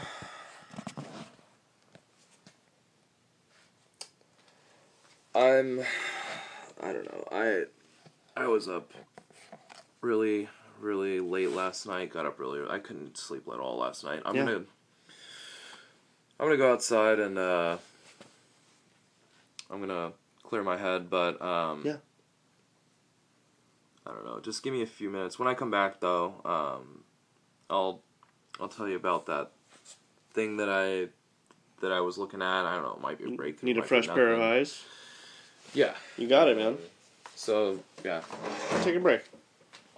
I'm. 5.35 5.81
I 6.83 6.93
don't 6.93 7.05
know. 7.05 7.25
I. 7.33 7.65
I 8.37 8.47
was 8.49 8.69
up 8.69 8.93
really, 10.01 10.49
really 10.81 11.21
late 11.21 11.51
last 11.51 11.87
night. 11.87 12.13
Got 12.13 12.27
up 12.27 12.39
really. 12.39 12.61
I 12.69 12.79
couldn't 12.79 13.17
sleep 13.17 13.45
at 13.53 13.61
all 13.61 13.79
last 13.79 14.05
night. 14.05 14.23
I'm 14.25 14.37
Yeah. 14.37 14.45
gonna. 14.45 14.65
I'm 16.39 16.47
gonna 16.47 16.57
go 16.57 16.73
outside 16.73 17.19
and. 17.19 17.39
uh 17.39 17.79
I'm 19.75 19.81
gonna 19.81 20.13
clear 20.45 20.63
my 20.63 20.77
head, 20.77 21.11
but 21.11 21.43
um. 21.43 21.83
Yeah. 21.85 21.97
I 24.07 24.13
don't 24.13 24.25
know. 24.25 24.39
Just 24.39 24.63
give 24.63 24.73
me 24.73 24.83
a 24.83 24.87
few 24.87 25.09
minutes. 25.09 25.39
When 25.39 25.49
I 25.49 25.55
come 25.55 25.71
back, 25.71 25.99
though, 26.01 26.35
um, 26.45 27.05
I'll 27.71 28.03
I'll 28.61 28.69
tell 28.69 28.87
you 28.87 28.97
about 28.97 29.27
that 29.27 29.51
thing 30.33 30.59
that 30.59 30.69
I 30.69 31.09
that 31.81 31.91
I 31.91 32.01
was 32.01 32.19
looking 32.19 32.43
at. 32.43 32.65
I 32.67 32.75
don't 32.75 32.85
know. 32.85 32.95
It 32.95 33.01
might 33.01 33.19
be 33.19 33.33
a 33.33 33.37
breakthrough. 33.37 33.67
Need 33.67 33.79
a 33.79 33.83
fresh 33.83 34.07
pair 34.07 34.35
of 34.35 34.41
eyes? 34.41 34.85
Yeah. 35.73 35.95
You 36.19 36.29
got 36.29 36.49
it, 36.49 36.57
man. 36.57 36.77
So 37.35 37.81
yeah, 38.05 38.23
Take 38.83 38.95
a 38.97 39.01
break. 39.01 39.23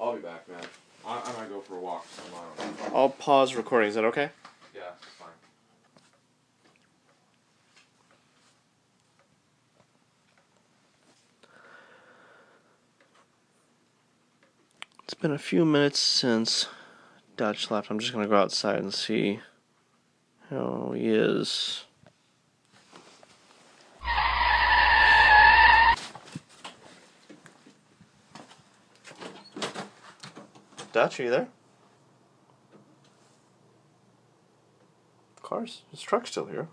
I'll 0.00 0.14
be 0.14 0.22
back, 0.22 0.48
man. 0.48 0.62
I, 1.04 1.20
I 1.20 1.40
might 1.40 1.50
go 1.50 1.60
for 1.60 1.76
a 1.76 1.80
walk. 1.80 2.06
Tomorrow. 2.24 2.94
I'll 2.94 3.10
pause 3.10 3.54
recording. 3.54 3.88
Is 3.88 3.94
that 3.96 4.04
okay? 4.04 4.30
Yeah, 4.74 4.82
it's 4.96 5.06
fine. 5.18 5.28
It's 15.06 15.14
been 15.14 15.30
a 15.30 15.38
few 15.38 15.64
minutes 15.64 16.00
since 16.00 16.66
Dutch 17.36 17.70
left. 17.70 17.92
I'm 17.92 18.00
just 18.00 18.12
gonna 18.12 18.26
go 18.26 18.38
outside 18.38 18.80
and 18.80 18.92
see 18.92 19.38
how 20.50 20.94
he 20.96 21.10
is. 21.10 21.84
Dutch, 30.92 31.20
are 31.20 31.22
you 31.22 31.30
there? 31.30 31.48
Cars, 35.40 35.82
his 35.92 36.02
truck's 36.02 36.32
still 36.32 36.46
here. 36.46 36.66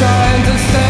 Thank 0.00 0.87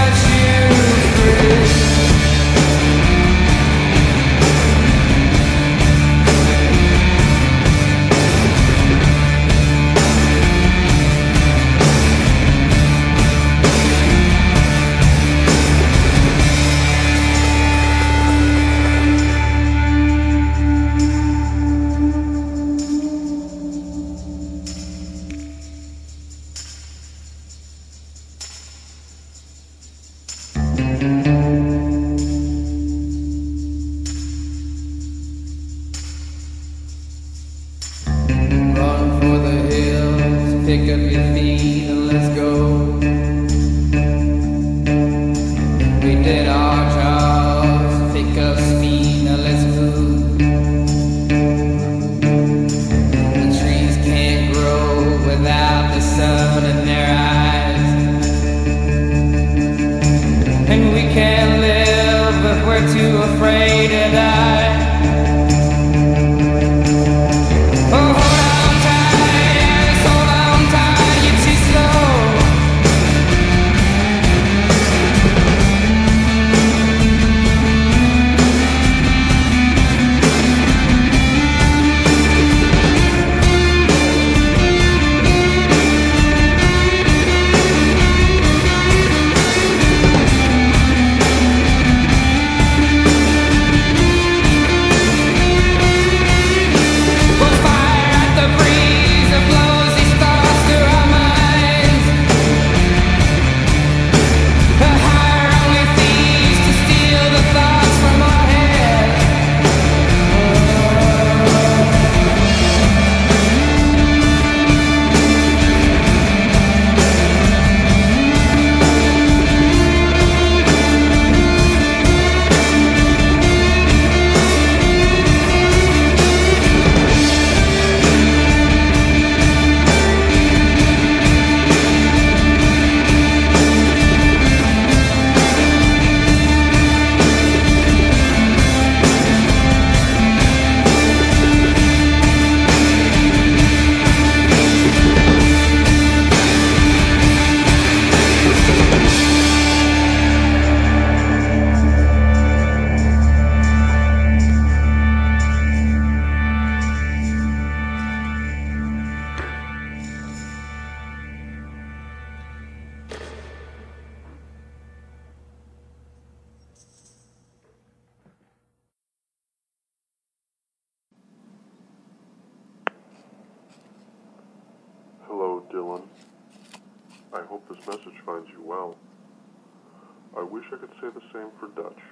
wish 180.58 180.66
I 180.72 180.76
could 180.76 180.90
say 181.00 181.08
the 181.14 181.22
same 181.32 181.50
for 181.60 181.68
Dutch. 181.80 182.02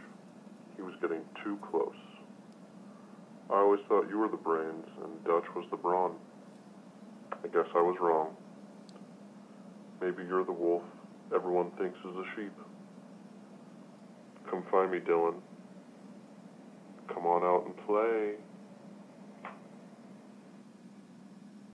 He 0.76 0.82
was 0.82 0.94
getting 1.00 1.22
too 1.42 1.58
close. 1.68 1.98
I 3.50 3.54
always 3.54 3.80
thought 3.88 4.08
you 4.08 4.18
were 4.18 4.28
the 4.28 4.36
brains 4.36 4.86
and 5.02 5.24
Dutch 5.24 5.46
was 5.56 5.66
the 5.72 5.76
brawn. 5.76 6.14
I 7.32 7.48
guess 7.48 7.66
I 7.74 7.82
was 7.82 7.96
wrong. 8.00 8.36
Maybe 10.00 10.22
you're 10.28 10.44
the 10.44 10.52
wolf 10.52 10.82
everyone 11.34 11.72
thinks 11.72 11.98
is 11.98 12.16
a 12.16 12.24
sheep. 12.36 12.52
Come 14.48 14.62
find 14.70 14.92
me, 14.92 15.00
Dylan. 15.00 15.34
Come 17.12 17.26
on 17.26 17.42
out 17.42 17.66
and 17.66 17.76
play. 17.84 18.34